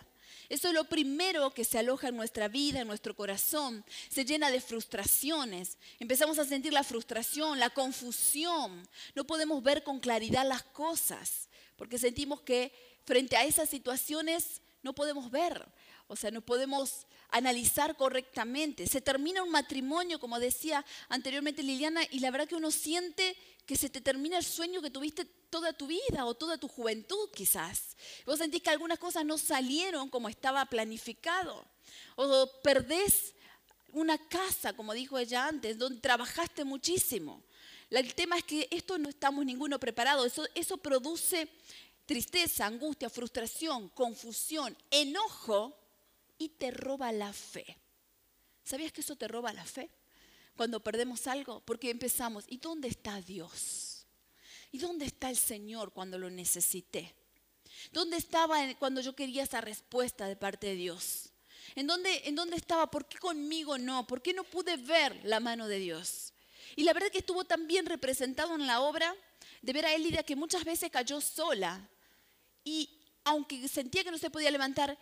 Eso 0.49 0.67
es 0.69 0.73
lo 0.73 0.85
primero 0.85 1.53
que 1.53 1.63
se 1.63 1.77
aloja 1.77 2.07
en 2.07 2.15
nuestra 2.15 2.47
vida, 2.47 2.81
en 2.81 2.87
nuestro 2.87 3.15
corazón. 3.15 3.83
Se 4.09 4.25
llena 4.25 4.49
de 4.51 4.61
frustraciones. 4.61 5.77
Empezamos 5.99 6.39
a 6.39 6.45
sentir 6.45 6.73
la 6.73 6.83
frustración, 6.83 7.59
la 7.59 7.69
confusión. 7.69 8.87
No 9.15 9.25
podemos 9.25 9.61
ver 9.63 9.83
con 9.83 9.99
claridad 9.99 10.47
las 10.47 10.63
cosas 10.63 11.47
porque 11.77 11.99
sentimos 11.99 12.41
que 12.41 12.73
frente 13.05 13.37
a 13.37 13.45
esas 13.45 13.69
situaciones 13.69 14.61
no 14.81 14.93
podemos 14.93 15.31
ver. 15.31 15.65
O 16.07 16.15
sea, 16.15 16.31
no 16.31 16.41
podemos 16.41 17.05
analizar 17.29 17.95
correctamente. 17.95 18.87
Se 18.87 19.01
termina 19.01 19.43
un 19.43 19.51
matrimonio, 19.51 20.19
como 20.19 20.39
decía 20.39 20.85
anteriormente 21.07 21.63
Liliana, 21.63 22.01
y 22.11 22.19
la 22.19 22.31
verdad 22.31 22.47
que 22.47 22.55
uno 22.55 22.71
siente 22.71 23.37
que 23.67 23.75
se 23.75 23.89
te 23.89 23.99
termina 23.99 24.37
el 24.37 24.45
sueño 24.45 24.81
que 24.81 24.89
tuviste 24.89 25.25
toda 25.25 25.73
tu 25.73 25.87
vida 25.87 26.25
o 26.25 26.33
toda 26.33 26.57
tu 26.57 26.69
juventud 26.69 27.29
quizás. 27.35 27.97
Vos 28.25 28.39
sentís 28.39 28.63
que 28.63 28.69
algunas 28.69 28.97
cosas 28.97 29.25
no 29.25 29.37
salieron 29.37 30.09
como 30.09 30.29
estaba 30.29 30.65
planificado. 30.65 31.67
O 32.15 32.49
perdés 32.63 33.35
una 33.91 34.17
casa, 34.29 34.71
como 34.71 34.93
dijo 34.93 35.19
ella 35.19 35.47
antes, 35.47 35.77
donde 35.77 35.99
trabajaste 35.99 36.63
muchísimo. 36.63 37.43
El 37.89 38.15
tema 38.15 38.37
es 38.37 38.45
que 38.45 38.69
esto 38.71 38.97
no 38.97 39.09
estamos 39.09 39.45
ninguno 39.45 39.77
preparado. 39.79 40.25
Eso, 40.25 40.45
eso 40.55 40.77
produce 40.77 41.49
tristeza, 42.05 42.65
angustia, 42.65 43.09
frustración, 43.09 43.89
confusión, 43.89 44.77
enojo 44.89 45.77
y 46.37 46.49
te 46.49 46.71
roba 46.71 47.11
la 47.11 47.33
fe. 47.33 47.77
¿Sabías 48.63 48.93
que 48.93 49.01
eso 49.01 49.17
te 49.17 49.27
roba 49.27 49.51
la 49.51 49.65
fe? 49.65 49.89
Cuando 50.57 50.83
perdemos 50.83 51.27
algo, 51.27 51.61
porque 51.61 51.89
empezamos, 51.89 52.43
¿y 52.47 52.57
dónde 52.57 52.89
está 52.89 53.21
Dios? 53.21 54.05
¿Y 54.71 54.79
dónde 54.79 55.05
está 55.05 55.29
el 55.29 55.37
Señor 55.37 55.93
cuando 55.93 56.17
lo 56.17 56.29
necesité? 56.29 57.15
¿Dónde 57.91 58.17
estaba 58.17 58.57
cuando 58.75 58.99
yo 58.99 59.15
quería 59.15 59.43
esa 59.43 59.61
respuesta 59.61 60.27
de 60.27 60.35
parte 60.35 60.67
de 60.67 60.75
Dios? 60.75 61.29
¿En 61.75 61.87
dónde, 61.87 62.23
¿En 62.25 62.35
dónde 62.35 62.57
estaba? 62.57 62.89
¿Por 62.89 63.07
qué 63.07 63.17
conmigo 63.17 63.77
no? 63.77 64.05
¿Por 64.07 64.21
qué 64.21 64.33
no 64.33 64.43
pude 64.43 64.75
ver 64.77 65.19
la 65.23 65.39
mano 65.39 65.67
de 65.67 65.79
Dios? 65.79 66.33
Y 66.75 66.83
la 66.83 66.93
verdad 66.93 67.09
que 67.09 67.19
estuvo 67.19 67.45
tan 67.45 67.67
bien 67.67 67.85
representado 67.85 68.55
en 68.55 68.67
la 68.67 68.81
obra 68.81 69.15
de 69.61 69.73
ver 69.73 69.85
a 69.85 69.93
Elida 69.93 70.23
que 70.23 70.35
muchas 70.35 70.65
veces 70.65 70.89
cayó 70.91 71.21
sola. 71.21 71.87
Y 72.63 72.89
aunque 73.23 73.67
sentía 73.67 74.03
que 74.03 74.11
no 74.11 74.17
se 74.17 74.29
podía 74.29 74.51
levantar, 74.51 74.97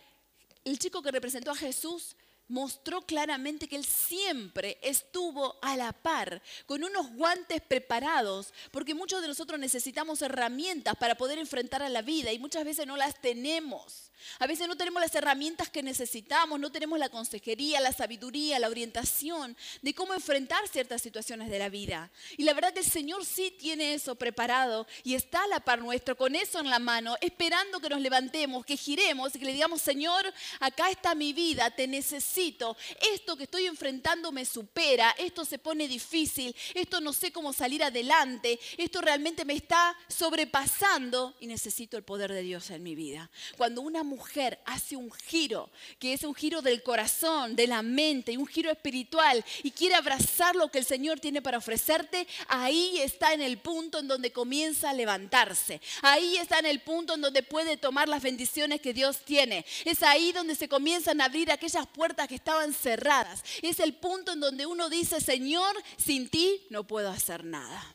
el 0.64 0.78
chico 0.78 1.02
que 1.02 1.10
representó 1.10 1.50
a 1.50 1.56
Jesús 1.56 2.16
mostró 2.48 3.02
claramente 3.02 3.68
que 3.68 3.76
él 3.76 3.84
siempre 3.84 4.78
estuvo 4.82 5.56
a 5.62 5.76
la 5.76 5.92
par, 5.92 6.42
con 6.66 6.84
unos 6.84 7.12
guantes 7.12 7.60
preparados, 7.60 8.52
porque 8.70 8.94
muchos 8.94 9.22
de 9.22 9.28
nosotros 9.28 9.58
necesitamos 9.58 10.22
herramientas 10.22 10.96
para 10.96 11.16
poder 11.16 11.38
enfrentar 11.38 11.82
a 11.82 11.88
la 11.88 12.02
vida 12.02 12.32
y 12.32 12.38
muchas 12.38 12.64
veces 12.64 12.86
no 12.86 12.96
las 12.96 13.20
tenemos. 13.20 14.10
A 14.38 14.46
veces 14.46 14.68
no 14.68 14.76
tenemos 14.76 15.00
las 15.00 15.14
herramientas 15.14 15.68
que 15.68 15.82
necesitamos, 15.82 16.60
no 16.60 16.72
tenemos 16.72 16.98
la 16.98 17.08
consejería, 17.08 17.80
la 17.80 17.92
sabiduría, 17.92 18.58
la 18.58 18.68
orientación 18.68 19.56
de 19.82 19.94
cómo 19.94 20.14
enfrentar 20.14 20.66
ciertas 20.68 21.02
situaciones 21.02 21.50
de 21.50 21.58
la 21.58 21.68
vida. 21.68 22.10
Y 22.36 22.44
la 22.44 22.54
verdad 22.54 22.72
que 22.72 22.80
el 22.80 22.90
Señor 22.90 23.24
sí 23.24 23.54
tiene 23.58 23.94
eso 23.94 24.14
preparado 24.14 24.86
y 25.04 25.14
está 25.14 25.44
a 25.44 25.48
la 25.48 25.60
par 25.60 25.80
nuestro, 25.80 26.16
con 26.16 26.34
eso 26.34 26.60
en 26.60 26.70
la 26.70 26.78
mano, 26.78 27.16
esperando 27.20 27.80
que 27.80 27.88
nos 27.88 28.00
levantemos, 28.00 28.64
que 28.64 28.76
giremos 28.76 29.34
y 29.34 29.38
que 29.38 29.44
le 29.44 29.52
digamos, 29.52 29.80
Señor, 29.80 30.32
acá 30.60 30.90
está 30.90 31.14
mi 31.14 31.32
vida, 31.32 31.70
te 31.70 31.86
necesito. 31.86 32.76
Esto 33.12 33.36
que 33.36 33.44
estoy 33.44 33.66
enfrentando 33.66 34.32
me 34.32 34.44
supera, 34.44 35.14
esto 35.18 35.44
se 35.44 35.58
pone 35.58 35.88
difícil, 35.88 36.54
esto 36.74 37.00
no 37.00 37.12
sé 37.12 37.32
cómo 37.32 37.52
salir 37.52 37.82
adelante, 37.82 38.58
esto 38.76 39.00
realmente 39.00 39.44
me 39.44 39.54
está 39.54 39.96
sobrepasando 40.08 41.34
y 41.40 41.46
necesito 41.46 41.96
el 41.96 42.02
poder 42.02 42.32
de 42.32 42.42
Dios 42.42 42.70
en 42.70 42.82
mi 42.82 42.94
vida. 42.94 43.30
Cuando 43.56 43.80
una 43.80 44.04
mujer 44.06 44.58
hace 44.64 44.96
un 44.96 45.12
giro, 45.12 45.70
que 45.98 46.14
es 46.14 46.22
un 46.22 46.34
giro 46.34 46.62
del 46.62 46.82
corazón, 46.82 47.54
de 47.54 47.66
la 47.66 47.82
mente, 47.82 48.38
un 48.38 48.46
giro 48.46 48.70
espiritual, 48.70 49.44
y 49.62 49.70
quiere 49.70 49.94
abrazar 49.94 50.56
lo 50.56 50.70
que 50.70 50.78
el 50.78 50.86
Señor 50.86 51.20
tiene 51.20 51.42
para 51.42 51.58
ofrecerte, 51.58 52.26
ahí 52.48 52.98
está 53.00 53.34
en 53.34 53.42
el 53.42 53.58
punto 53.58 53.98
en 53.98 54.08
donde 54.08 54.32
comienza 54.32 54.90
a 54.90 54.94
levantarse. 54.94 55.80
Ahí 56.00 56.38
está 56.38 56.58
en 56.58 56.66
el 56.66 56.80
punto 56.80 57.14
en 57.14 57.20
donde 57.20 57.42
puede 57.42 57.76
tomar 57.76 58.08
las 58.08 58.22
bendiciones 58.22 58.80
que 58.80 58.94
Dios 58.94 59.24
tiene. 59.24 59.66
Es 59.84 60.02
ahí 60.02 60.32
donde 60.32 60.54
se 60.54 60.68
comienzan 60.68 61.20
a 61.20 61.26
abrir 61.26 61.50
aquellas 61.50 61.86
puertas 61.86 62.28
que 62.28 62.36
estaban 62.36 62.72
cerradas. 62.72 63.42
Es 63.60 63.80
el 63.80 63.94
punto 63.94 64.32
en 64.32 64.40
donde 64.40 64.66
uno 64.66 64.88
dice, 64.88 65.20
Señor, 65.20 65.76
sin 65.96 66.28
ti 66.28 66.66
no 66.70 66.86
puedo 66.86 67.10
hacer 67.10 67.44
nada. 67.44 67.94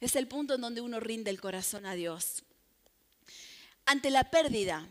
Es 0.00 0.16
el 0.16 0.26
punto 0.26 0.54
en 0.54 0.62
donde 0.62 0.80
uno 0.80 0.98
rinde 0.98 1.30
el 1.30 1.40
corazón 1.40 1.86
a 1.86 1.94
Dios. 1.94 2.42
Ante 3.84 4.10
la 4.10 4.30
pérdida, 4.30 4.88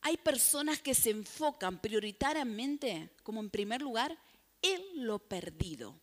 hay 0.00 0.16
personas 0.16 0.80
que 0.80 0.94
se 0.94 1.10
enfocan 1.10 1.80
prioritariamente, 1.80 3.10
como 3.22 3.40
en 3.40 3.50
primer 3.50 3.82
lugar, 3.82 4.16
en 4.62 5.06
lo 5.06 5.18
perdido. 5.18 6.00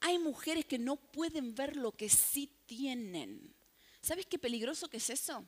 Hay 0.00 0.18
mujeres 0.18 0.66
que 0.66 0.78
no 0.78 0.96
pueden 0.96 1.54
ver 1.54 1.76
lo 1.76 1.92
que 1.92 2.08
sí 2.08 2.50
tienen. 2.66 3.54
¿Sabes 4.00 4.26
qué 4.26 4.38
peligroso 4.38 4.88
que 4.88 4.96
es 4.96 5.10
eso? 5.10 5.44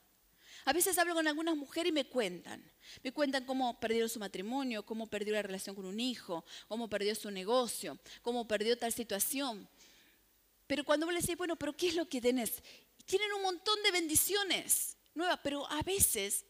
A 0.65 0.73
veces 0.73 0.97
hablo 0.97 1.15
con 1.15 1.27
algunas 1.27 1.57
mujeres 1.57 1.91
y 1.91 1.93
me 1.93 2.07
cuentan. 2.07 2.63
Me 3.03 3.13
cuentan 3.13 3.45
cómo 3.45 3.79
perdieron 3.81 4.09
su 4.09 4.19
matrimonio, 4.19 4.87
cómo 4.87 5.09
perdió 5.09 5.35
la 5.35 5.43
relación 5.43 5.75
con 5.75 5.85
un 5.85 6.01
hijo, 6.01 6.45
cómo 6.69 6.89
perdió 6.89 7.15
su 7.15 7.31
negocio, 7.31 7.99
cómo 8.23 8.47
perdió 8.47 8.79
tal 8.79 8.93
situación. 8.93 9.69
Pero 10.67 10.85
cuando 10.85 11.07
vos 11.07 11.15
le 11.15 11.21
decís, 11.21 11.37
bueno, 11.37 11.57
pero 11.57 11.77
¿qué 11.77 11.89
es 11.89 11.95
lo 11.95 12.09
que 12.09 12.21
tenés? 12.21 12.63
Tienen 13.05 13.33
un 13.33 13.43
montón 13.43 13.83
de 13.83 13.91
bendiciones 13.91 14.97
nuevas, 15.15 15.39
pero 15.43 15.71
a 15.71 15.83
veces 15.83 16.47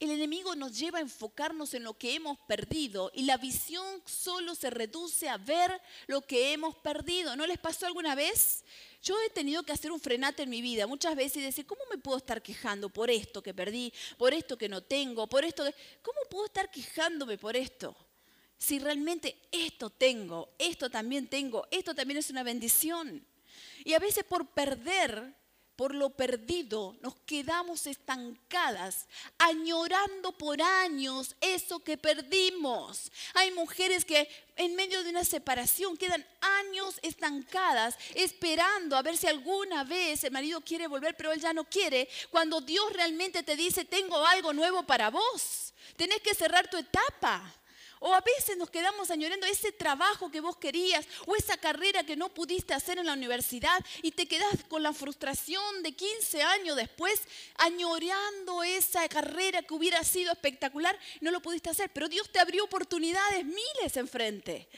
el 0.00 0.10
enemigo 0.10 0.56
nos 0.56 0.78
lleva 0.78 0.98
a 0.98 1.02
enfocarnos 1.02 1.74
en 1.74 1.84
lo 1.84 1.92
que 1.92 2.14
hemos 2.14 2.38
perdido 2.40 3.10
y 3.14 3.24
la 3.24 3.36
visión 3.36 4.02
solo 4.06 4.54
se 4.54 4.70
reduce 4.70 5.28
a 5.28 5.36
ver 5.36 5.78
lo 6.06 6.22
que 6.22 6.52
hemos 6.52 6.74
perdido. 6.76 7.36
¿No 7.36 7.46
les 7.46 7.58
pasó 7.58 7.86
alguna 7.86 8.14
vez? 8.14 8.64
Yo 9.02 9.14
he 9.20 9.28
tenido 9.30 9.62
que 9.62 9.72
hacer 9.72 9.92
un 9.92 10.00
frenate 10.00 10.42
en 10.42 10.50
mi 10.50 10.62
vida 10.62 10.86
muchas 10.86 11.14
veces 11.14 11.36
y 11.36 11.42
decir, 11.42 11.66
¿cómo 11.66 11.82
me 11.90 11.98
puedo 11.98 12.16
estar 12.16 12.42
quejando 12.42 12.88
por 12.88 13.10
esto 13.10 13.42
que 13.42 13.52
perdí, 13.52 13.92
por 14.16 14.32
esto 14.32 14.56
que 14.56 14.70
no 14.70 14.82
tengo, 14.82 15.26
por 15.26 15.44
esto 15.44 15.64
que... 15.64 15.74
¿Cómo 16.00 16.18
puedo 16.30 16.46
estar 16.46 16.70
quejándome 16.70 17.36
por 17.36 17.54
esto? 17.54 17.94
Si 18.56 18.78
realmente 18.78 19.40
esto 19.52 19.90
tengo, 19.90 20.54
esto 20.58 20.90
también 20.90 21.28
tengo, 21.28 21.66
esto 21.70 21.94
también 21.94 22.18
es 22.18 22.30
una 22.30 22.42
bendición. 22.42 23.26
Y 23.84 23.92
a 23.92 23.98
veces 23.98 24.24
por 24.24 24.48
perder 24.48 25.34
por 25.80 25.94
lo 25.94 26.10
perdido, 26.10 26.94
nos 27.00 27.14
quedamos 27.24 27.86
estancadas, 27.86 29.06
añorando 29.38 30.30
por 30.32 30.60
años 30.60 31.34
eso 31.40 31.80
que 31.80 31.96
perdimos. 31.96 33.10
Hay 33.32 33.50
mujeres 33.52 34.04
que 34.04 34.28
en 34.56 34.76
medio 34.76 35.02
de 35.02 35.08
una 35.08 35.24
separación 35.24 35.96
quedan 35.96 36.22
años 36.42 37.00
estancadas, 37.00 37.96
esperando 38.14 38.94
a 38.94 39.00
ver 39.00 39.16
si 39.16 39.26
alguna 39.26 39.82
vez 39.82 40.22
el 40.22 40.32
marido 40.32 40.60
quiere 40.60 40.86
volver, 40.86 41.16
pero 41.16 41.32
él 41.32 41.40
ya 41.40 41.54
no 41.54 41.64
quiere, 41.64 42.10
cuando 42.28 42.60
Dios 42.60 42.92
realmente 42.92 43.42
te 43.42 43.56
dice, 43.56 43.86
tengo 43.86 44.22
algo 44.26 44.52
nuevo 44.52 44.82
para 44.82 45.08
vos. 45.08 45.72
Tenés 45.96 46.20
que 46.20 46.34
cerrar 46.34 46.68
tu 46.68 46.76
etapa. 46.76 47.54
O 48.02 48.14
a 48.14 48.22
veces 48.22 48.56
nos 48.56 48.70
quedamos 48.70 49.10
añorando 49.10 49.46
ese 49.46 49.72
trabajo 49.72 50.30
que 50.30 50.40
vos 50.40 50.56
querías 50.56 51.06
o 51.26 51.36
esa 51.36 51.58
carrera 51.58 52.02
que 52.02 52.16
no 52.16 52.30
pudiste 52.30 52.72
hacer 52.72 52.98
en 52.98 53.04
la 53.04 53.12
universidad 53.12 53.84
y 54.02 54.12
te 54.12 54.26
quedás 54.26 54.64
con 54.68 54.82
la 54.82 54.94
frustración 54.94 55.82
de 55.82 55.92
15 55.92 56.42
años 56.42 56.76
después 56.76 57.20
añorando 57.58 58.62
esa 58.62 59.06
carrera 59.08 59.62
que 59.62 59.74
hubiera 59.74 60.02
sido 60.02 60.32
espectacular, 60.32 60.98
no 61.20 61.30
lo 61.30 61.42
pudiste 61.42 61.68
hacer, 61.68 61.90
pero 61.92 62.08
Dios 62.08 62.32
te 62.32 62.38
abrió 62.38 62.64
oportunidades 62.64 63.44
miles 63.44 63.96
enfrente. 63.96 64.68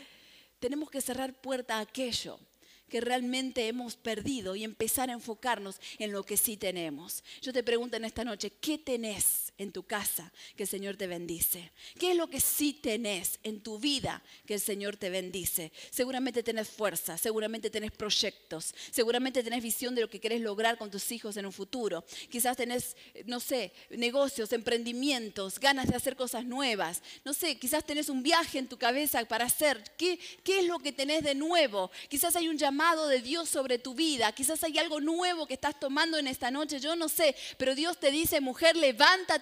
tenemos 0.59 0.91
que 0.91 1.00
cerrar 1.00 1.41
puerta 1.41 1.76
a 1.76 1.81
aquello 1.81 2.41
que 2.88 3.00
realmente 3.00 3.69
hemos 3.69 3.97
perdido 3.97 4.55
y 4.55 4.64
empezar 4.64 5.09
a 5.09 5.14
enfocarnos 5.14 5.81
en 5.99 6.12
lo 6.12 6.25
que 6.25 6.37
sí 6.37 6.57
tenemos. 6.57 7.25
Yo 7.41 7.52
te 7.52 7.62
pregunto 7.62 7.97
en 7.97 8.05
esta 8.05 8.23
noche, 8.23 8.50
¿qué 8.61 8.76
tenés 8.76 9.52
en 9.59 9.73
tu 9.73 9.83
casa 9.85 10.33
que 10.57 10.65
el 10.65 10.69
Señor 10.69 10.97
te 10.97 11.07
bendice? 11.07 11.73
¿Qué 11.99 12.13
es 12.13 12.17
lo 12.17 12.29
que 12.29 12.41
sí 12.41 12.73
tenés 12.73 13.39
en 13.43 13.61
tu 13.61 13.79
vida 13.79 14.23
que 14.47 14.55
el 14.55 14.61
Señor 14.61 14.97
te 14.97 15.11
bendice? 15.11 15.73
Seguramente 15.91 16.43
tenés 16.43 16.69
fuerza, 16.69 17.19
seguramente 17.19 17.71
tenés 17.71 17.93
proyectos, 17.93 18.75
seguramente 18.91 19.43
tenés 19.43 19.63
visión 19.63 19.95
de 19.95 20.03
lo 20.03 20.11
que 20.11 20.21
querés 20.21 20.41
lograr 20.41 20.79
con 20.79 20.91
tus 20.91 21.11
hijos 21.13 21.37
en 21.37 21.47
un 21.47 21.53
futuro. 21.53 22.05
Quizás 22.31 22.57
tenés, 22.57 22.97
no 23.27 23.41
sé, 23.41 23.73
negocios, 23.91 24.53
emprendimientos, 24.53 25.59
ganas 25.59 25.89
de 25.89 25.97
hacer 25.97 26.17
cosas 26.17 26.45
nuevas. 26.45 27.03
No 27.25 27.33
sé, 27.33 27.59
quizás 27.59 27.85
tenés 27.85 28.09
un 28.09 28.23
viaje 28.23 28.59
en 28.59 28.69
tu 28.69 28.79
cabeza 28.79 29.23
para 29.25 29.47
hacer. 29.47 29.83
¿Qué, 29.97 30.19
qué 30.45 30.61
es 30.61 30.67
lo 30.67 30.79
que 30.79 30.93
tenés 30.93 31.23
de 31.25 31.35
nuevo? 31.35 31.91
Quizás 32.09 32.37
hay 32.37 32.49
un 32.49 32.59
llamado 32.59 33.09
de 33.09 33.21
Dios 33.21 33.49
sobre 33.49 33.79
tu 33.79 33.95
vida. 33.95 34.33
Quizás 34.33 34.63
hay 34.65 34.79
algo 34.79 35.01
nuevo 35.01 35.47
que 35.47 35.55
estás 35.55 35.79
tomando 35.79 36.19
en 36.19 36.27
esta 36.27 36.51
noche, 36.51 36.81
yo 36.81 36.97
no 36.97 37.09
sé, 37.09 37.35
pero 37.57 37.75
Dios 37.75 37.99
te 37.99 38.11
dice, 38.11 38.41
mujer, 38.41 38.77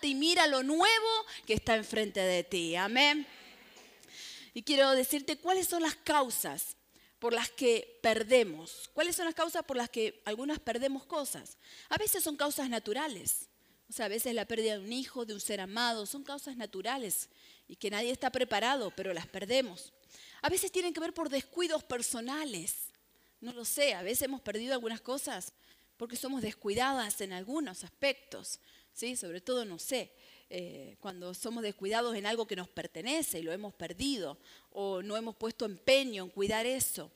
y 0.08 0.14
mira 0.14 0.46
lo 0.46 0.62
nuevo 0.62 1.26
que 1.46 1.54
está 1.54 1.76
enfrente 1.76 2.20
de 2.20 2.44
ti. 2.44 2.76
Amén. 2.76 3.26
Y 4.54 4.62
quiero 4.62 4.90
decirte 4.92 5.38
cuáles 5.38 5.68
son 5.68 5.82
las 5.82 5.94
causas 5.96 6.76
por 7.18 7.32
las 7.32 7.50
que 7.50 7.98
perdemos. 8.02 8.90
¿Cuáles 8.94 9.16
son 9.16 9.26
las 9.26 9.34
causas 9.34 9.62
por 9.64 9.76
las 9.76 9.90
que 9.90 10.22
algunas 10.24 10.58
perdemos 10.58 11.04
cosas? 11.04 11.56
A 11.88 11.98
veces 11.98 12.24
son 12.24 12.36
causas 12.36 12.68
naturales. 12.68 13.48
O 13.88 13.92
sea, 13.92 14.06
a 14.06 14.08
veces 14.08 14.34
la 14.34 14.46
pérdida 14.46 14.78
de 14.78 14.84
un 14.84 14.92
hijo, 14.92 15.24
de 15.24 15.34
un 15.34 15.40
ser 15.40 15.60
amado, 15.60 16.06
son 16.06 16.24
causas 16.24 16.56
naturales 16.56 17.28
y 17.68 17.76
que 17.76 17.90
nadie 17.90 18.10
está 18.10 18.30
preparado, 18.30 18.92
pero 18.96 19.12
las 19.12 19.26
perdemos. 19.26 19.92
A 20.42 20.48
veces 20.48 20.72
tienen 20.72 20.94
que 20.94 21.00
ver 21.00 21.12
por 21.12 21.28
descuidos 21.28 21.84
personales. 21.84 22.86
No 23.40 23.52
lo 23.52 23.64
sé, 23.64 23.94
a 23.94 24.02
veces 24.02 24.22
hemos 24.22 24.40
perdido 24.40 24.74
algunas 24.74 25.00
cosas 25.00 25.52
porque 25.96 26.16
somos 26.16 26.40
descuidadas 26.40 27.20
en 27.20 27.32
algunos 27.32 27.84
aspectos, 27.84 28.58
Sobre 28.94 29.40
todo, 29.40 29.64
no 29.64 29.78
sé, 29.78 30.10
eh, 30.50 30.96
cuando 31.00 31.32
somos 31.32 31.62
descuidados 31.62 32.16
en 32.16 32.26
algo 32.26 32.46
que 32.46 32.56
nos 32.56 32.68
pertenece 32.68 33.38
y 33.38 33.42
lo 33.42 33.52
hemos 33.52 33.72
perdido, 33.72 34.36
o 34.72 35.00
no 35.00 35.16
hemos 35.16 35.36
puesto 35.36 35.64
empeño 35.64 36.24
en 36.24 36.30
cuidar 36.30 36.66
eso, 36.66 37.10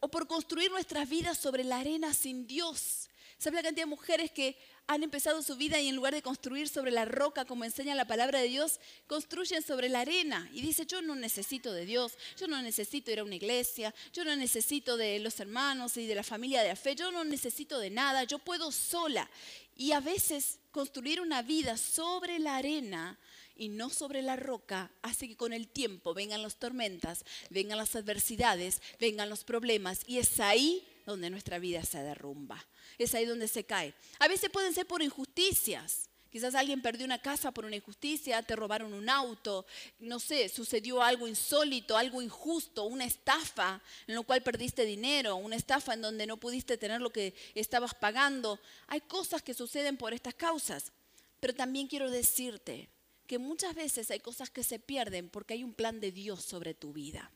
o 0.00 0.08
por 0.08 0.26
construir 0.26 0.70
nuestras 0.70 1.08
vidas 1.08 1.36
sobre 1.36 1.64
la 1.64 1.78
arena 1.78 2.14
sin 2.14 2.46
Dios. 2.46 3.08
¿Sabe 3.38 3.56
la 3.56 3.64
cantidad 3.64 3.84
de 3.84 3.90
mujeres 3.90 4.30
que 4.30 4.56
han 4.86 5.02
empezado 5.02 5.42
su 5.42 5.56
vida 5.56 5.80
y 5.80 5.88
en 5.88 5.96
lugar 5.96 6.14
de 6.14 6.22
construir 6.22 6.68
sobre 6.68 6.90
la 6.90 7.04
roca, 7.04 7.44
como 7.44 7.64
enseña 7.64 7.94
la 7.94 8.06
palabra 8.06 8.38
de 8.38 8.48
Dios, 8.48 8.78
construyen 9.06 9.62
sobre 9.62 9.88
la 9.88 10.00
arena. 10.00 10.48
Y 10.52 10.60
dice, 10.60 10.86
yo 10.86 11.02
no 11.02 11.16
necesito 11.16 11.72
de 11.72 11.84
Dios, 11.84 12.16
yo 12.38 12.46
no 12.46 12.62
necesito 12.62 13.10
ir 13.10 13.18
a 13.18 13.24
una 13.24 13.34
iglesia, 13.34 13.92
yo 14.12 14.24
no 14.24 14.34
necesito 14.36 14.96
de 14.96 15.18
los 15.18 15.40
hermanos 15.40 15.96
y 15.96 16.06
de 16.06 16.14
la 16.14 16.22
familia 16.22 16.62
de 16.62 16.68
la 16.68 16.76
fe, 16.76 16.94
yo 16.94 17.10
no 17.10 17.24
necesito 17.24 17.78
de 17.78 17.90
nada, 17.90 18.24
yo 18.24 18.38
puedo 18.38 18.70
sola. 18.70 19.28
Y 19.76 19.92
a 19.92 20.00
veces 20.00 20.58
construir 20.70 21.20
una 21.20 21.42
vida 21.42 21.76
sobre 21.76 22.38
la 22.38 22.56
arena 22.56 23.18
y 23.54 23.68
no 23.68 23.90
sobre 23.90 24.22
la 24.22 24.36
roca 24.36 24.90
hace 25.02 25.28
que 25.28 25.36
con 25.36 25.52
el 25.52 25.68
tiempo 25.68 26.14
vengan 26.14 26.42
las 26.42 26.56
tormentas, 26.56 27.24
vengan 27.50 27.78
las 27.78 27.94
adversidades, 27.94 28.80
vengan 28.98 29.28
los 29.28 29.44
problemas 29.44 30.00
y 30.06 30.18
es 30.18 30.40
ahí 30.40 30.86
donde 31.06 31.30
nuestra 31.30 31.58
vida 31.58 31.84
se 31.84 31.98
derrumba 32.02 32.66
es 32.98 33.14
ahí 33.14 33.24
donde 33.24 33.48
se 33.48 33.64
cae. 33.64 33.94
A 34.18 34.28
veces 34.28 34.50
pueden 34.50 34.74
ser 34.74 34.86
por 34.86 35.02
injusticias. 35.02 36.08
Quizás 36.36 36.54
alguien 36.54 36.82
perdió 36.82 37.06
una 37.06 37.16
casa 37.16 37.50
por 37.50 37.64
una 37.64 37.76
injusticia, 37.76 38.42
te 38.42 38.56
robaron 38.56 38.92
un 38.92 39.08
auto, 39.08 39.64
no 40.00 40.20
sé, 40.20 40.50
sucedió 40.50 41.02
algo 41.02 41.26
insólito, 41.26 41.96
algo 41.96 42.20
injusto, 42.20 42.84
una 42.84 43.06
estafa 43.06 43.80
en 44.06 44.14
lo 44.14 44.22
cual 44.22 44.42
perdiste 44.42 44.84
dinero, 44.84 45.36
una 45.36 45.56
estafa 45.56 45.94
en 45.94 46.02
donde 46.02 46.26
no 46.26 46.36
pudiste 46.36 46.76
tener 46.76 47.00
lo 47.00 47.10
que 47.10 47.34
estabas 47.54 47.94
pagando. 47.94 48.60
Hay 48.88 49.00
cosas 49.00 49.40
que 49.40 49.54
suceden 49.54 49.96
por 49.96 50.12
estas 50.12 50.34
causas. 50.34 50.92
Pero 51.40 51.54
también 51.54 51.86
quiero 51.86 52.10
decirte 52.10 52.90
que 53.26 53.38
muchas 53.38 53.74
veces 53.74 54.10
hay 54.10 54.20
cosas 54.20 54.50
que 54.50 54.62
se 54.62 54.78
pierden 54.78 55.30
porque 55.30 55.54
hay 55.54 55.64
un 55.64 55.72
plan 55.72 56.00
de 56.00 56.12
Dios 56.12 56.44
sobre 56.44 56.74
tu 56.74 56.92
vida. 56.92 57.30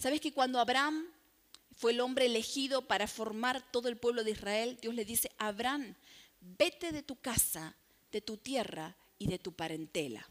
¿Sabes 0.00 0.20
que 0.20 0.32
cuando 0.32 0.58
Abraham 0.58 1.06
fue 1.76 1.92
el 1.92 2.00
hombre 2.00 2.26
elegido 2.26 2.88
para 2.88 3.06
formar 3.06 3.70
todo 3.70 3.88
el 3.88 3.96
pueblo 3.98 4.24
de 4.24 4.32
Israel, 4.32 4.78
Dios 4.82 4.96
le 4.96 5.04
dice, 5.04 5.30
Abraham, 5.38 5.94
vete 6.40 6.90
de 6.90 7.04
tu 7.04 7.14
casa, 7.14 7.76
de 8.16 8.22
tu 8.22 8.38
tierra 8.38 8.96
y 9.18 9.26
de 9.26 9.38
tu 9.38 9.52
parentela. 9.52 10.26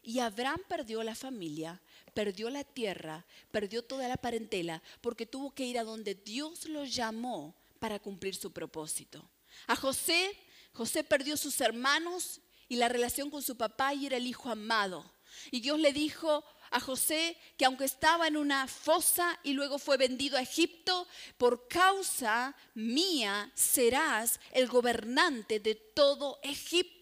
Y 0.00 0.20
Abraham 0.20 0.60
perdió 0.68 1.02
la 1.02 1.16
familia, 1.16 1.82
perdió 2.14 2.50
la 2.50 2.62
tierra, 2.62 3.26
perdió 3.50 3.82
toda 3.82 4.06
la 4.06 4.16
parentela, 4.16 4.80
porque 5.00 5.26
tuvo 5.26 5.52
que 5.52 5.64
ir 5.64 5.76
a 5.76 5.82
donde 5.82 6.14
Dios 6.14 6.66
lo 6.66 6.84
llamó 6.84 7.56
para 7.80 7.98
cumplir 7.98 8.36
su 8.36 8.52
propósito. 8.52 9.28
A 9.66 9.74
José, 9.74 10.38
José 10.72 11.02
perdió 11.02 11.36
sus 11.36 11.60
hermanos 11.60 12.40
y 12.68 12.76
la 12.76 12.88
relación 12.88 13.28
con 13.28 13.42
su 13.42 13.56
papá 13.56 13.92
y 13.92 14.06
era 14.06 14.18
el 14.18 14.28
hijo 14.28 14.48
amado. 14.48 15.04
Y 15.50 15.60
Dios 15.60 15.80
le 15.80 15.92
dijo, 15.92 16.44
a 16.70 16.78
José 16.78 17.36
que 17.56 17.64
aunque 17.64 17.86
estaba 17.86 18.28
en 18.28 18.36
una 18.36 18.68
fosa 18.68 19.36
y 19.42 19.52
luego 19.52 19.80
fue 19.80 19.96
vendido 19.96 20.38
a 20.38 20.42
Egipto, 20.42 21.08
por 21.38 21.66
causa 21.66 22.54
mía 22.74 23.50
serás 23.56 24.38
el 24.52 24.68
gobernante 24.68 25.58
de 25.58 25.74
todo 25.74 26.38
Egipto. 26.44 26.95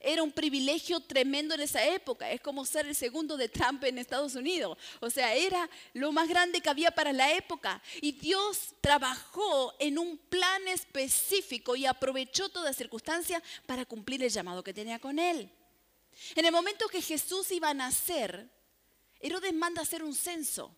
Era 0.00 0.22
un 0.22 0.30
privilegio 0.30 1.00
tremendo 1.00 1.54
en 1.54 1.60
esa 1.60 1.84
época. 1.84 2.30
Es 2.30 2.40
como 2.40 2.64
ser 2.64 2.86
el 2.86 2.94
segundo 2.94 3.36
de 3.36 3.48
Trump 3.48 3.82
en 3.84 3.98
Estados 3.98 4.36
Unidos. 4.36 4.78
O 5.00 5.10
sea, 5.10 5.34
era 5.34 5.68
lo 5.92 6.12
más 6.12 6.28
grande 6.28 6.60
que 6.60 6.68
había 6.68 6.90
para 6.90 7.12
la 7.12 7.32
época. 7.32 7.82
Y 8.00 8.12
Dios 8.12 8.74
trabajó 8.80 9.74
en 9.80 9.98
un 9.98 10.16
plan 10.16 10.68
específico 10.68 11.74
y 11.74 11.86
aprovechó 11.86 12.48
toda 12.48 12.72
circunstancia 12.72 13.42
para 13.66 13.84
cumplir 13.84 14.22
el 14.22 14.30
llamado 14.30 14.62
que 14.62 14.74
tenía 14.74 15.00
con 15.00 15.18
él. 15.18 15.50
En 16.34 16.44
el 16.44 16.52
momento 16.52 16.88
que 16.88 17.02
Jesús 17.02 17.50
iba 17.50 17.70
a 17.70 17.74
nacer, 17.74 18.48
Herodes 19.20 19.54
manda 19.54 19.82
hacer 19.82 20.02
un 20.02 20.14
censo. 20.14 20.74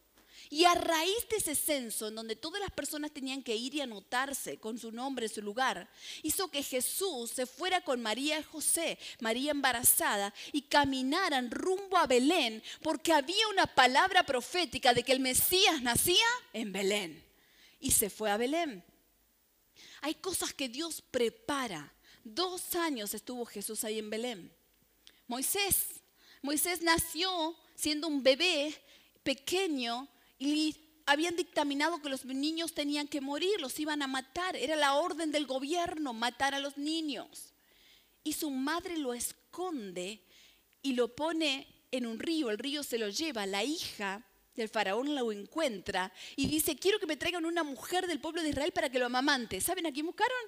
Y 0.48 0.64
a 0.64 0.74
raíz 0.74 1.28
de 1.28 1.36
ese 1.36 1.54
censo, 1.54 2.08
en 2.08 2.14
donde 2.14 2.36
todas 2.36 2.60
las 2.60 2.70
personas 2.70 3.12
tenían 3.12 3.42
que 3.42 3.54
ir 3.54 3.74
y 3.74 3.80
anotarse 3.80 4.58
con 4.58 4.78
su 4.78 4.90
nombre, 4.90 5.28
su 5.28 5.42
lugar, 5.42 5.88
hizo 6.22 6.50
que 6.50 6.62
Jesús 6.62 7.30
se 7.30 7.46
fuera 7.46 7.80
con 7.82 8.00
María 8.00 8.40
y 8.40 8.42
José, 8.44 8.98
María 9.20 9.50
embarazada, 9.50 10.32
y 10.52 10.62
caminaran 10.62 11.50
rumbo 11.50 11.98
a 11.98 12.06
Belén, 12.06 12.62
porque 12.82 13.12
había 13.12 13.46
una 13.48 13.66
palabra 13.66 14.24
profética 14.24 14.94
de 14.94 15.02
que 15.02 15.12
el 15.12 15.20
Mesías 15.20 15.82
nacía 15.82 16.26
en 16.52 16.72
Belén. 16.72 17.24
Y 17.78 17.92
se 17.92 18.10
fue 18.10 18.30
a 18.30 18.36
Belén. 18.36 18.84
Hay 20.00 20.14
cosas 20.14 20.52
que 20.52 20.68
Dios 20.68 21.02
prepara. 21.10 21.92
Dos 22.24 22.74
años 22.74 23.14
estuvo 23.14 23.44
Jesús 23.44 23.84
ahí 23.84 23.98
en 23.98 24.10
Belén. 24.10 24.52
Moisés, 25.26 26.00
Moisés 26.42 26.82
nació 26.82 27.56
siendo 27.74 28.08
un 28.08 28.22
bebé 28.22 28.74
pequeño 29.22 30.08
y 30.40 30.74
habían 31.06 31.36
dictaminado 31.36 32.00
que 32.00 32.08
los 32.08 32.24
niños 32.24 32.72
tenían 32.72 33.06
que 33.06 33.20
morir, 33.20 33.60
los 33.60 33.78
iban 33.78 34.02
a 34.02 34.06
matar. 34.06 34.56
Era 34.56 34.74
la 34.74 34.94
orden 34.94 35.30
del 35.30 35.46
gobierno 35.46 36.12
matar 36.14 36.54
a 36.54 36.58
los 36.58 36.78
niños. 36.78 37.52
Y 38.24 38.32
su 38.32 38.50
madre 38.50 38.96
lo 38.96 39.12
esconde 39.12 40.24
y 40.82 40.94
lo 40.94 41.14
pone 41.14 41.68
en 41.92 42.06
un 42.06 42.18
río, 42.18 42.50
el 42.50 42.58
río 42.58 42.82
se 42.82 42.98
lo 42.98 43.08
lleva, 43.10 43.46
la 43.46 43.64
hija 43.64 44.24
del 44.54 44.68
faraón 44.68 45.14
lo 45.14 45.30
encuentra 45.30 46.12
y 46.36 46.46
dice, 46.46 46.76
quiero 46.76 46.98
que 46.98 47.06
me 47.06 47.16
traigan 47.16 47.44
una 47.44 47.64
mujer 47.64 48.06
del 48.06 48.20
pueblo 48.20 48.42
de 48.42 48.50
Israel 48.50 48.72
para 48.72 48.88
que 48.88 48.98
lo 48.98 49.06
amamante. 49.06 49.60
¿Saben 49.60 49.86
a 49.86 49.92
quién 49.92 50.06
buscaron? 50.06 50.38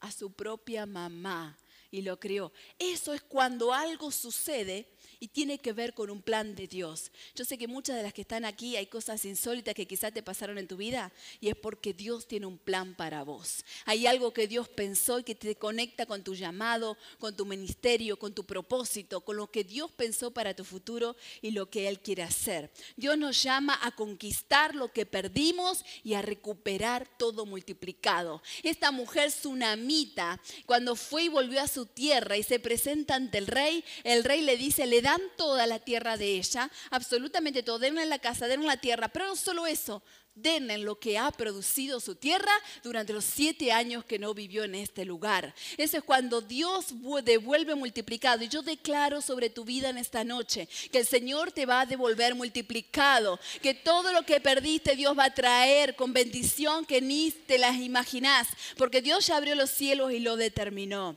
A 0.00 0.12
su 0.12 0.32
propia 0.32 0.84
mamá 0.84 1.56
y 1.90 2.02
lo 2.02 2.20
crió. 2.20 2.52
Eso 2.78 3.14
es 3.14 3.22
cuando 3.22 3.72
algo 3.72 4.10
sucede 4.10 4.90
y 5.20 5.28
tiene 5.28 5.58
que 5.58 5.72
ver 5.72 5.94
con 5.94 6.10
un 6.10 6.22
plan 6.22 6.54
de 6.54 6.66
Dios. 6.66 7.10
Yo 7.34 7.44
sé 7.44 7.58
que 7.58 7.66
muchas 7.66 7.96
de 7.96 8.02
las 8.02 8.12
que 8.12 8.22
están 8.22 8.44
aquí 8.44 8.76
hay 8.76 8.86
cosas 8.86 9.24
insólitas 9.24 9.74
que 9.74 9.86
quizás 9.86 10.12
te 10.12 10.22
pasaron 10.22 10.58
en 10.58 10.68
tu 10.68 10.76
vida 10.76 11.12
y 11.40 11.48
es 11.48 11.56
porque 11.56 11.92
Dios 11.92 12.26
tiene 12.28 12.46
un 12.46 12.58
plan 12.58 12.94
para 12.94 13.24
vos. 13.24 13.64
Hay 13.84 14.06
algo 14.06 14.32
que 14.32 14.46
Dios 14.46 14.68
pensó 14.68 15.18
y 15.18 15.24
que 15.24 15.34
te 15.34 15.56
conecta 15.56 16.06
con 16.06 16.22
tu 16.22 16.34
llamado, 16.34 16.96
con 17.18 17.36
tu 17.36 17.46
ministerio, 17.46 18.18
con 18.18 18.34
tu 18.34 18.44
propósito, 18.44 19.20
con 19.22 19.36
lo 19.36 19.50
que 19.50 19.64
Dios 19.64 19.90
pensó 19.92 20.30
para 20.30 20.54
tu 20.54 20.64
futuro 20.64 21.16
y 21.42 21.50
lo 21.50 21.70
que 21.70 21.88
Él 21.88 22.00
quiere 22.00 22.22
hacer. 22.22 22.70
Dios 22.96 23.18
nos 23.18 23.42
llama 23.42 23.78
a 23.82 23.92
conquistar 23.92 24.74
lo 24.74 24.92
que 24.92 25.06
perdimos 25.06 25.84
y 26.04 26.14
a 26.14 26.22
recuperar 26.22 27.08
todo 27.18 27.46
multiplicado. 27.46 28.42
Esta 28.62 28.90
mujer 28.90 29.30
tsunamita, 29.30 30.40
cuando 30.66 30.96
fue 30.96 31.24
y 31.24 31.28
volvió 31.28 31.60
a 31.60 31.68
su 31.68 31.86
tierra 31.86 32.36
y 32.36 32.42
se 32.42 32.60
presenta 32.60 33.14
ante 33.14 33.38
el 33.38 33.46
rey, 33.46 33.84
el 34.04 34.24
rey 34.24 34.42
le 34.42 34.56
dice, 34.56 34.86
le 34.86 35.02
dan 35.08 35.22
toda 35.38 35.66
la 35.66 35.78
tierra 35.78 36.18
de 36.18 36.36
ella, 36.36 36.70
absolutamente 36.90 37.62
todo, 37.62 37.78
denle 37.78 38.04
la 38.04 38.18
casa, 38.18 38.46
denle 38.46 38.66
la 38.66 38.76
tierra, 38.76 39.08
pero 39.08 39.26
no 39.26 39.36
solo 39.36 39.66
eso, 39.66 40.02
den 40.34 40.70
en 40.70 40.84
lo 40.84 41.00
que 41.00 41.16
ha 41.16 41.30
producido 41.30 41.98
su 41.98 42.14
tierra 42.14 42.52
durante 42.82 43.14
los 43.14 43.24
siete 43.24 43.72
años 43.72 44.04
que 44.04 44.18
no 44.18 44.34
vivió 44.34 44.64
en 44.64 44.74
este 44.74 45.06
lugar. 45.06 45.54
Eso 45.78 45.96
es 45.96 46.04
cuando 46.04 46.42
Dios 46.42 46.88
devuelve 47.24 47.74
multiplicado. 47.74 48.44
Y 48.44 48.48
yo 48.48 48.60
declaro 48.62 49.22
sobre 49.22 49.48
tu 49.48 49.64
vida 49.64 49.88
en 49.88 49.96
esta 49.96 50.24
noche 50.24 50.68
que 50.92 50.98
el 50.98 51.06
Señor 51.06 51.52
te 51.52 51.64
va 51.64 51.80
a 51.80 51.86
devolver 51.86 52.34
multiplicado, 52.34 53.40
que 53.62 53.72
todo 53.72 54.12
lo 54.12 54.24
que 54.24 54.40
perdiste 54.40 54.94
Dios 54.94 55.18
va 55.18 55.24
a 55.24 55.34
traer 55.34 55.96
con 55.96 56.12
bendición 56.12 56.84
que 56.84 57.00
ni 57.00 57.30
te 57.30 57.56
las 57.56 57.76
imaginás, 57.76 58.46
porque 58.76 59.00
Dios 59.00 59.26
ya 59.26 59.38
abrió 59.38 59.54
los 59.54 59.70
cielos 59.70 60.12
y 60.12 60.20
lo 60.20 60.36
determinó. 60.36 61.16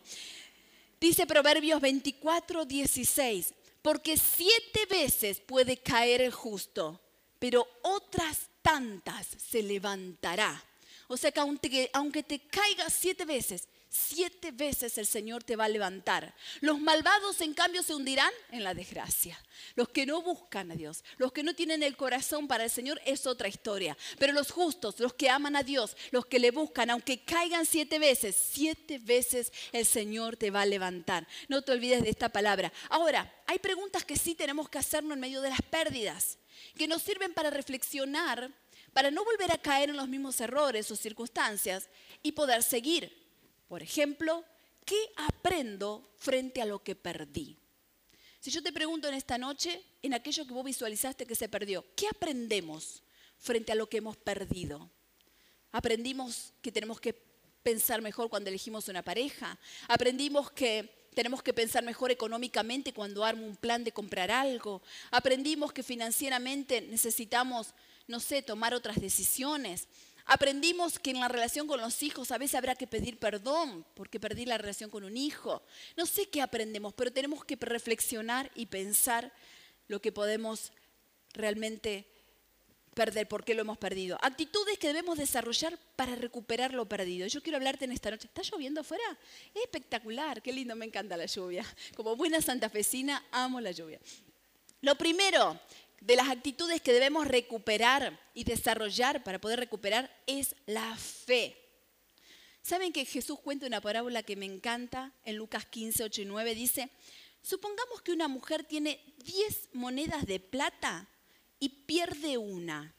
Dice 1.02 1.26
Proverbios 1.26 1.82
24, 1.82 2.64
16, 2.64 3.56
porque 3.82 4.18
siete 4.18 4.86
veces 4.90 5.40
puede 5.40 5.78
caer 5.78 6.22
el 6.22 6.32
justo, 6.32 7.00
pero 7.40 7.68
otras 7.82 8.50
tantas 8.62 9.28
se 9.28 9.64
levantará. 9.64 10.64
O 11.08 11.18
sea 11.18 11.32
que 11.32 11.40
aunque, 11.40 11.90
aunque 11.94 12.24
te 12.24 12.40
caigas 12.40 12.94
siete 12.94 13.26
veces, 13.26 13.68
siete 13.92 14.52
veces 14.52 14.98
el 14.98 15.06
Señor 15.06 15.44
te 15.44 15.58
va 15.58 15.66
a 15.66 15.70
levantar. 15.70 16.34
Los 16.62 16.80
malvados, 16.80 17.42
en 17.42 17.54
cambio, 17.54 17.84
se 17.84 17.94
hundirán 17.94 18.32
en 18.50 18.64
la 18.64 18.74
desgracia. 18.74 19.38
Los 19.76 19.90
que 19.90 20.06
no 20.06 20.22
buscan 20.22 20.72
a 20.72 20.76
Dios, 20.76 21.04
los 21.18 21.34
que 21.34 21.44
no 21.44 21.54
tienen 21.54 21.84
el 21.84 21.98
corazón 21.98 22.48
para 22.48 22.64
el 22.64 22.70
Señor, 22.70 23.02
es 23.06 23.28
otra 23.28 23.50
historia. 23.50 23.98
Pero 24.18 24.32
los 24.32 24.50
justos, 24.50 25.00
los 25.02 25.14
que 25.14 25.30
aman 25.30 25.58
a 25.58 25.64
Dios, 25.64 25.98
los 26.12 26.26
que 26.26 26.40
le 26.40 26.52
buscan, 26.52 26.90
aunque 26.90 27.20
caigan 27.26 27.66
siete 27.66 28.00
veces, 28.00 28.36
siete 28.36 28.98
veces 28.98 29.52
el 29.74 29.86
Señor 29.86 30.38
te 30.38 30.52
va 30.52 30.62
a 30.62 30.66
levantar. 30.66 31.28
No 31.50 31.62
te 31.62 31.74
olvides 31.74 32.02
de 32.02 32.10
esta 32.10 32.30
palabra. 32.30 32.72
Ahora, 32.90 33.30
hay 33.46 33.60
preguntas 33.60 34.06
que 34.06 34.16
sí 34.16 34.36
tenemos 34.36 34.70
que 34.70 34.78
hacernos 34.78 35.16
en 35.16 35.20
medio 35.20 35.42
de 35.42 35.50
las 35.50 35.62
pérdidas, 35.62 36.38
que 36.78 36.88
nos 36.88 37.02
sirven 37.02 37.34
para 37.34 37.50
reflexionar, 37.50 38.52
para 38.94 39.12
no 39.12 39.26
volver 39.26 39.52
a 39.52 39.58
caer 39.58 39.90
en 39.90 39.98
los 39.98 40.08
mismos 40.08 40.40
errores 40.40 40.90
o 40.92 40.96
circunstancias 40.96 41.90
y 42.24 42.32
poder 42.32 42.64
seguir. 42.64 43.21
Por 43.72 43.82
ejemplo, 43.82 44.44
¿qué 44.84 45.00
aprendo 45.16 46.12
frente 46.18 46.62
a 46.62 46.66
lo 46.66 46.84
que 46.84 46.94
perdí? 46.94 47.56
Si 48.42 48.52
yo 48.52 48.62
te 48.62 48.74
pregunto 48.74 49.08
en 49.08 49.14
esta 49.14 49.38
noche, 49.38 49.82
en 50.02 50.14
aquello 50.14 50.46
que 50.46 50.52
vos 50.52 50.66
visualizaste 50.66 51.26
que 51.26 51.36
se 51.36 51.48
perdió, 51.48 51.86
¿qué 51.96 52.10
aprendemos 52.10 53.02
frente 53.38 53.72
a 53.72 53.76
lo 53.76 53.88
que 53.88 54.00
hemos 54.00 54.18
perdido? 54.18 54.92
Aprendimos 55.72 56.52
que 56.62 56.74
tenemos 56.74 57.00
que 57.00 57.14
pensar 57.64 58.02
mejor 58.02 58.30
cuando 58.30 58.50
elegimos 58.50 58.90
una 58.90 59.04
pareja. 59.04 59.58
Aprendimos 59.88 60.52
que 60.52 61.08
tenemos 61.16 61.42
que 61.42 61.54
pensar 61.54 61.82
mejor 61.82 62.12
económicamente 62.12 62.92
cuando 62.94 63.24
armo 63.24 63.46
un 63.46 63.56
plan 63.56 63.86
de 63.86 63.94
comprar 63.94 64.32
algo. 64.32 64.82
Aprendimos 65.12 65.72
que 65.72 65.82
financieramente 65.82 66.82
necesitamos, 66.82 67.74
no 68.06 68.20
sé, 68.20 68.42
tomar 68.42 68.74
otras 68.74 69.00
decisiones. 69.00 69.88
Aprendimos 70.26 71.00
que 71.00 71.12
en 71.12 71.20
la 71.20 71.28
relación 71.28 71.68
con 71.68 71.82
los 71.82 72.04
hijos 72.04 72.32
a 72.32 72.38
veces 72.38 72.56
habrá 72.56 72.76
que 72.76 72.88
pedir 72.88 73.18
perdón 73.18 73.86
porque 73.96 74.20
perdí 74.20 74.46
la 74.46 74.58
relación 74.58 74.90
con 74.90 75.04
un 75.04 75.18
hijo. 75.18 75.62
No 75.98 76.06
sé 76.06 76.30
qué 76.30 76.42
aprendemos, 76.42 76.94
pero 76.94 77.12
tenemos 77.12 77.44
que 77.44 77.58
reflexionar 77.60 78.52
y 78.56 78.68
pensar 78.68 79.32
lo 79.88 80.02
que 80.02 80.12
podemos 80.12 80.72
realmente 81.34 82.08
perder, 82.94 83.28
por 83.28 83.44
qué 83.44 83.54
lo 83.54 83.62
hemos 83.62 83.78
perdido. 83.78 84.18
Actitudes 84.22 84.78
que 84.78 84.88
debemos 84.88 85.18
desarrollar 85.18 85.78
para 85.96 86.16
recuperar 86.16 86.74
lo 86.74 86.88
perdido. 86.88 87.28
Yo 87.28 87.42
quiero 87.42 87.58
hablarte 87.58 87.86
en 87.86 87.92
esta 87.92 88.12
noche. 88.12 88.28
¿Está 88.28 88.42
lloviendo 88.42 88.82
afuera? 88.82 89.04
Es 89.54 89.64
espectacular, 89.64 90.42
qué 90.42 90.52
lindo, 90.52 90.76
me 90.76 90.86
encanta 90.86 91.16
la 91.18 91.26
lluvia. 91.26 91.66
Como 91.96 92.16
buena 92.16 92.42
santafesina, 92.42 93.26
amo 93.32 93.62
la 93.62 93.72
lluvia. 93.72 94.00
Lo 94.82 94.96
primero 94.96 95.60
de 96.02 96.16
las 96.16 96.30
actitudes 96.30 96.82
que 96.82 96.94
debemos 96.94 97.28
recuperar 97.28 98.20
y 98.34 98.44
desarrollar 98.44 99.24
para 99.24 99.40
poder 99.40 99.60
recuperar 99.60 100.12
es 100.26 100.56
la 100.66 100.98
fe. 100.98 101.56
¿Saben 102.64 102.92
que 102.92 103.06
Jesús 103.06 103.40
cuenta 103.40 103.68
una 103.68 103.82
parábola 103.82 104.24
que 104.24 104.36
me 104.36 104.46
encanta? 104.46 105.14
En 105.24 105.38
Lucas 105.38 105.66
15, 105.66 106.04
8 106.04 106.22
y 106.24 106.26
9 106.26 106.56
dice, 106.56 106.90
supongamos 107.42 108.02
que 108.02 108.12
una 108.12 108.28
mujer 108.28 108.64
tiene 108.64 109.00
10 109.24 109.70
monedas 109.74 110.26
de 110.26 110.40
plata 110.40 111.08
y 111.60 111.70
pierde 111.70 112.38
una. 112.38 112.96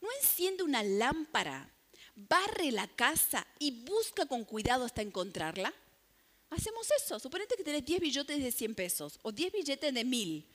¿No 0.00 0.08
enciende 0.20 0.62
una 0.62 0.82
lámpara, 0.82 1.70
barre 2.14 2.72
la 2.72 2.88
casa 2.88 3.46
y 3.58 3.84
busca 3.84 4.24
con 4.26 4.44
cuidado 4.44 4.86
hasta 4.86 5.02
encontrarla? 5.02 5.72
Hacemos 6.48 6.88
eso. 6.96 7.18
Suponete 7.18 7.56
que 7.56 7.64
tenés 7.64 7.84
10 7.84 8.00
billetes 8.00 8.42
de 8.42 8.52
100 8.52 8.74
pesos 8.74 9.18
o 9.22 9.32
10 9.32 9.52
billetes 9.52 9.92
de 9.92 10.04
1000 10.04 10.48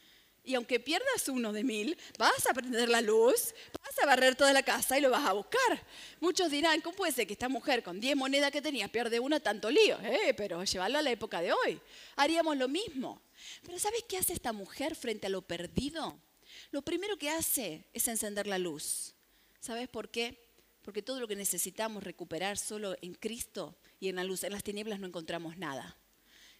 y 0.47 0.55
aunque 0.55 0.79
pierdas 0.79 1.27
uno 1.27 1.51
de 1.51 1.63
mil, 1.65 1.97
vas 2.17 2.47
a 2.47 2.53
prender 2.53 2.87
la 2.87 3.01
luz, 3.01 3.53
vas 3.83 3.99
a 4.01 4.05
barrer 4.05 4.33
toda 4.33 4.53
la 4.53 4.63
casa 4.63 4.97
y 4.97 5.01
lo 5.01 5.09
vas 5.09 5.27
a 5.27 5.33
buscar. 5.33 5.83
Muchos 6.21 6.49
dirán, 6.49 6.79
¿cómo 6.79 6.95
puede 6.95 7.11
ser 7.11 7.27
que 7.27 7.33
esta 7.33 7.49
mujer 7.49 7.83
con 7.83 7.99
10 7.99 8.15
monedas 8.15 8.49
que 8.49 8.61
tenía 8.61 8.87
pierde 8.87 9.19
una 9.19 9.41
tanto 9.41 9.69
lío? 9.69 9.99
Eh, 10.01 10.33
pero 10.37 10.63
llevarlo 10.63 10.99
a 10.99 11.01
la 11.01 11.11
época 11.11 11.41
de 11.41 11.51
hoy. 11.51 11.81
Haríamos 12.15 12.55
lo 12.55 12.69
mismo. 12.69 13.21
Pero 13.63 13.77
¿sabes 13.77 14.05
qué 14.07 14.17
hace 14.17 14.31
esta 14.31 14.53
mujer 14.53 14.95
frente 14.95 15.27
a 15.27 15.29
lo 15.29 15.41
perdido? 15.41 16.17
Lo 16.71 16.81
primero 16.81 17.17
que 17.17 17.29
hace 17.29 17.83
es 17.93 18.07
encender 18.07 18.47
la 18.47 18.57
luz. 18.57 19.15
¿Sabes 19.59 19.89
por 19.89 20.09
qué? 20.09 20.47
Porque 20.81 21.01
todo 21.01 21.19
lo 21.19 21.27
que 21.27 21.35
necesitamos 21.35 22.05
recuperar 22.05 22.57
solo 22.57 22.95
en 23.01 23.15
Cristo 23.15 23.77
y 23.99 24.07
en 24.07 24.15
la 24.15 24.23
luz, 24.23 24.45
en 24.45 24.53
las 24.53 24.63
tinieblas 24.63 25.01
no 25.01 25.07
encontramos 25.07 25.57
nada. 25.57 25.97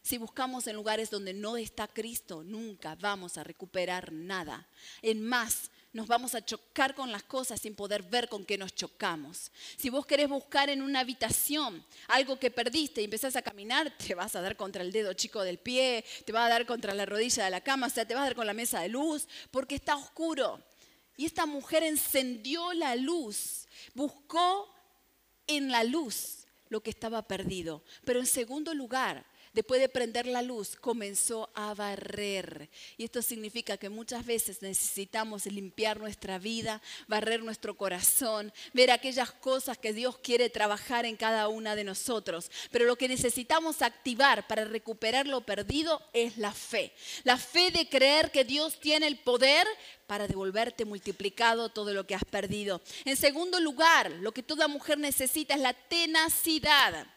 Si 0.07 0.17
buscamos 0.17 0.65
en 0.67 0.77
lugares 0.77 1.09
donde 1.09 1.33
no 1.33 1.57
está 1.57 1.85
Cristo, 1.85 2.41
nunca 2.41 2.95
vamos 2.95 3.37
a 3.37 3.43
recuperar 3.43 4.13
nada. 4.13 4.65
En 5.01 5.21
más, 5.21 5.69
nos 5.91 6.07
vamos 6.07 6.33
a 6.33 6.45
chocar 6.45 6.95
con 6.95 7.11
las 7.11 7.23
cosas 7.23 7.59
sin 7.59 7.75
poder 7.75 8.03
ver 8.03 8.29
con 8.29 8.45
qué 8.45 8.57
nos 8.57 8.73
chocamos. 8.73 9.51
Si 9.75 9.89
vos 9.89 10.05
querés 10.05 10.29
buscar 10.29 10.69
en 10.69 10.81
una 10.81 11.01
habitación 11.01 11.85
algo 12.07 12.39
que 12.39 12.49
perdiste 12.49 13.01
y 13.01 13.03
empezás 13.03 13.35
a 13.35 13.41
caminar, 13.41 13.97
te 13.97 14.15
vas 14.15 14.33
a 14.37 14.41
dar 14.41 14.55
contra 14.55 14.81
el 14.81 14.93
dedo 14.93 15.11
chico 15.11 15.41
del 15.41 15.57
pie, 15.57 16.05
te 16.25 16.31
vas 16.31 16.45
a 16.45 16.53
dar 16.53 16.65
contra 16.65 16.93
la 16.93 17.05
rodilla 17.05 17.43
de 17.43 17.51
la 17.51 17.59
cama, 17.59 17.87
o 17.87 17.89
sea, 17.89 18.07
te 18.07 18.13
vas 18.13 18.21
a 18.21 18.27
dar 18.27 18.35
con 18.35 18.47
la 18.47 18.53
mesa 18.53 18.79
de 18.79 18.87
luz, 18.87 19.27
porque 19.51 19.75
está 19.75 19.97
oscuro. 19.97 20.63
Y 21.17 21.25
esta 21.25 21.45
mujer 21.45 21.83
encendió 21.83 22.71
la 22.71 22.95
luz, 22.95 23.67
buscó 23.93 24.73
en 25.47 25.69
la 25.69 25.83
luz 25.83 26.45
lo 26.69 26.81
que 26.81 26.91
estaba 26.91 27.27
perdido. 27.27 27.83
Pero 28.05 28.21
en 28.21 28.25
segundo 28.25 28.73
lugar, 28.73 29.25
después 29.57 29.81
de 29.81 29.89
prender 29.89 30.27
la 30.27 30.43
luz, 30.43 30.75
comenzó 30.75 31.49
a 31.55 31.73
barrer. 31.73 32.69
Y 32.95 33.05
esto 33.05 33.23
significa 33.23 33.75
que 33.75 33.89
muchas 33.89 34.23
veces 34.23 34.61
necesitamos 34.61 35.47
limpiar 35.47 35.99
nuestra 35.99 36.37
vida, 36.37 36.79
barrer 37.07 37.41
nuestro 37.41 37.75
corazón, 37.75 38.53
ver 38.73 38.91
aquellas 38.91 39.31
cosas 39.31 39.79
que 39.79 39.93
Dios 39.93 40.19
quiere 40.19 40.51
trabajar 40.51 41.07
en 41.07 41.15
cada 41.15 41.47
una 41.47 41.75
de 41.75 41.83
nosotros. 41.83 42.51
Pero 42.69 42.85
lo 42.85 42.97
que 42.97 43.07
necesitamos 43.07 43.81
activar 43.81 44.45
para 44.45 44.63
recuperar 44.63 45.25
lo 45.25 45.41
perdido 45.41 46.03
es 46.13 46.37
la 46.37 46.51
fe. 46.51 46.93
La 47.23 47.37
fe 47.37 47.71
de 47.71 47.89
creer 47.89 48.29
que 48.29 48.45
Dios 48.45 48.79
tiene 48.79 49.07
el 49.07 49.17
poder 49.17 49.65
para 50.05 50.27
devolverte 50.27 50.85
multiplicado 50.85 51.69
todo 51.69 51.95
lo 51.95 52.05
que 52.05 52.13
has 52.13 52.25
perdido. 52.25 52.79
En 53.05 53.17
segundo 53.17 53.59
lugar, 53.59 54.11
lo 54.21 54.31
que 54.33 54.43
toda 54.43 54.67
mujer 54.67 54.99
necesita 54.99 55.55
es 55.55 55.61
la 55.61 55.73
tenacidad. 55.73 57.07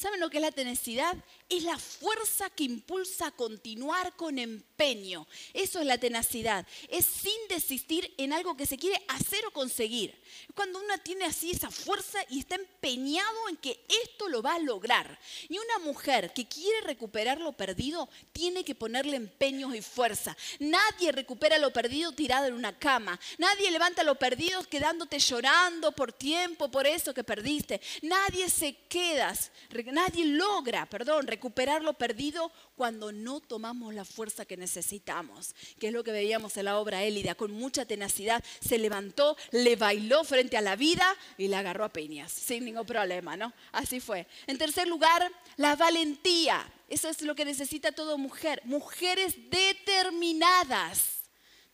¿Saben 0.00 0.18
lo 0.18 0.30
que 0.30 0.38
es 0.38 0.42
la 0.42 0.50
tenacidad? 0.50 1.14
Es 1.50 1.64
la 1.64 1.78
fuerza 1.78 2.48
que 2.48 2.64
impulsa 2.64 3.26
a 3.26 3.30
continuar 3.32 4.16
con 4.16 4.38
empeño. 4.38 5.26
Eso 5.52 5.80
es 5.80 5.86
la 5.86 5.98
tenacidad. 5.98 6.66
Es 6.88 7.04
sin 7.04 7.48
desistir 7.48 8.14
en 8.16 8.32
algo 8.32 8.56
que 8.56 8.66
se 8.66 8.78
quiere 8.78 9.02
hacer 9.08 9.44
o 9.46 9.50
conseguir. 9.50 10.18
Cuando 10.54 10.78
uno 10.78 10.96
tiene 10.98 11.24
así 11.24 11.50
esa 11.50 11.70
fuerza 11.70 12.20
y 12.28 12.38
está 12.38 12.54
empeñado 12.54 13.48
en 13.48 13.56
que 13.56 13.84
esto 14.04 14.28
lo 14.28 14.42
va 14.42 14.54
a 14.54 14.58
lograr. 14.60 15.18
Y 15.48 15.58
una 15.58 15.78
mujer 15.80 16.32
que 16.32 16.46
quiere 16.46 16.80
recuperar 16.82 17.40
lo 17.40 17.52
perdido 17.52 18.08
tiene 18.32 18.64
que 18.64 18.74
ponerle 18.74 19.16
empeño 19.16 19.74
y 19.74 19.82
fuerza. 19.82 20.36
Nadie 20.60 21.12
recupera 21.12 21.58
lo 21.58 21.72
perdido 21.72 22.12
tirado 22.12 22.46
en 22.46 22.54
una 22.54 22.78
cama. 22.78 23.18
Nadie 23.38 23.70
levanta 23.70 24.04
lo 24.04 24.14
perdido 24.14 24.62
quedándote 24.64 25.18
llorando 25.18 25.92
por 25.92 26.12
tiempo, 26.12 26.70
por 26.70 26.86
eso 26.86 27.12
que 27.12 27.24
perdiste. 27.24 27.80
Nadie 28.02 28.48
se 28.48 28.74
queda 28.88 29.10
Nadie 29.92 30.24
logra, 30.24 30.86
perdón, 30.86 31.26
recuperar 31.26 31.39
lo 31.82 31.94
perdido 31.94 32.52
cuando 32.76 33.12
no 33.12 33.40
tomamos 33.40 33.94
la 33.94 34.04
fuerza 34.04 34.44
que 34.44 34.56
necesitamos, 34.56 35.54
que 35.78 35.88
es 35.88 35.92
lo 35.92 36.04
que 36.04 36.12
veíamos 36.12 36.56
en 36.56 36.66
la 36.66 36.78
obra 36.78 37.04
Élida. 37.04 37.34
Con 37.34 37.52
mucha 37.52 37.84
tenacidad 37.84 38.42
se 38.60 38.78
levantó, 38.78 39.36
le 39.50 39.76
bailó 39.76 40.24
frente 40.24 40.56
a 40.56 40.60
la 40.60 40.76
vida 40.76 41.16
y 41.38 41.48
la 41.48 41.60
agarró 41.60 41.84
a 41.84 41.92
piñas, 41.92 42.32
sin 42.32 42.64
ningún 42.64 42.86
problema, 42.86 43.36
¿no? 43.36 43.52
Así 43.72 44.00
fue. 44.00 44.26
En 44.46 44.58
tercer 44.58 44.88
lugar, 44.88 45.30
la 45.56 45.76
valentía. 45.76 46.70
Eso 46.88 47.08
es 47.08 47.22
lo 47.22 47.34
que 47.34 47.44
necesita 47.44 47.92
toda 47.92 48.16
mujer. 48.16 48.60
Mujeres 48.64 49.36
determinadas 49.50 51.19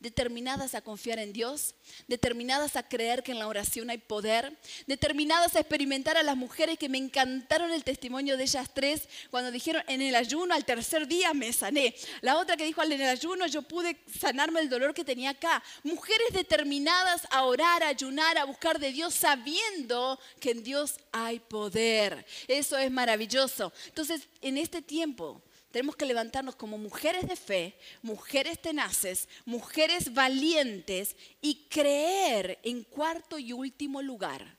determinadas 0.07 0.77
a 0.77 0.83
confiar 0.83 1.19
en 1.19 1.33
Dios, 1.33 1.75
determinadas 2.07 2.77
a 2.77 2.85
creer 2.85 3.25
que 3.25 3.33
en 3.33 3.41
la 3.41 3.49
oración 3.49 3.91
hay 3.91 3.99
poder, 3.99 4.57
determinadas 4.87 5.57
a 5.57 5.61
experimentar 5.61 6.17
a 6.17 6.23
las 6.23 6.37
mujeres 6.37 6.79
que 6.79 6.89
me 6.89 6.99
encantaron 6.99 7.73
el 7.73 7.83
testimonio 7.83 8.37
de 8.37 8.45
ellas 8.45 8.71
tres 8.73 9.09
cuando 9.31 9.51
dijeron 9.51 9.83
en 9.89 10.01
el 10.03 10.15
ayuno 10.15 10.55
al 10.55 10.65
tercer 10.65 11.09
día 11.09 11.35
me 11.35 11.53
sané. 11.53 11.97
La 12.21 12.37
otra 12.37 12.57
que 12.57 12.65
dijo 12.65 12.85
en 12.85 12.93
el 12.93 13.03
ayuno 13.03 13.49
yo 13.49 13.63
pude 13.63 13.99
sanarme 14.19 14.61
el 14.61 14.69
dolor 14.69 14.95
que 14.95 15.05
tenía 15.05 15.31
acá. 15.31 15.61
Mujeres 15.83 16.29
determinadas 16.33 17.27
a 17.31 17.43
orar, 17.43 17.83
a 17.83 17.89
ayunar, 17.89 18.39
a 18.39 18.45
buscar 18.45 18.79
de 18.79 18.93
Dios 18.93 19.13
sabiendo 19.13 20.21
que 20.39 20.53
en 20.53 20.63
Dios 20.63 21.01
hay 21.11 21.41
poder. 21.41 22.25
Eso 22.47 22.79
es 22.79 22.93
maravilloso. 22.93 23.73
Entonces, 23.89 24.29
en 24.41 24.57
este 24.57 24.83
tiempo 24.83 25.43
tenemos 25.71 25.97
que 25.97 26.07
levantarnos 26.07 26.57
como 26.57 26.79
mujeres 26.79 27.29
de 27.29 27.37
fe, 27.37 27.79
mujeres 28.03 28.61
tenaces, 28.61 29.29
mujeres 29.45 30.13
valientes 30.15 31.17
y 31.41 31.67
creer 31.69 32.59
en 32.63 32.83
cuarto 32.85 33.39
y 33.39 33.53
último 33.53 34.01
lugar 34.01 34.57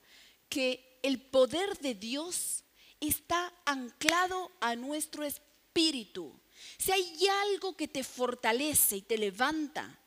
que 0.50 1.00
el 1.02 1.22
poder 1.22 1.78
de 1.80 1.96
Dios 1.96 2.64
está 3.00 3.54
anclado 3.66 4.52
a 4.60 4.76
nuestro 4.76 5.24
espíritu. 5.24 6.40
Si 6.78 6.92
hay 6.92 7.28
algo 7.52 7.76
que 7.76 7.88
te 7.88 8.04
fortalece 8.04 8.98
y 8.98 9.02
te 9.02 9.18
levanta, 9.18 10.00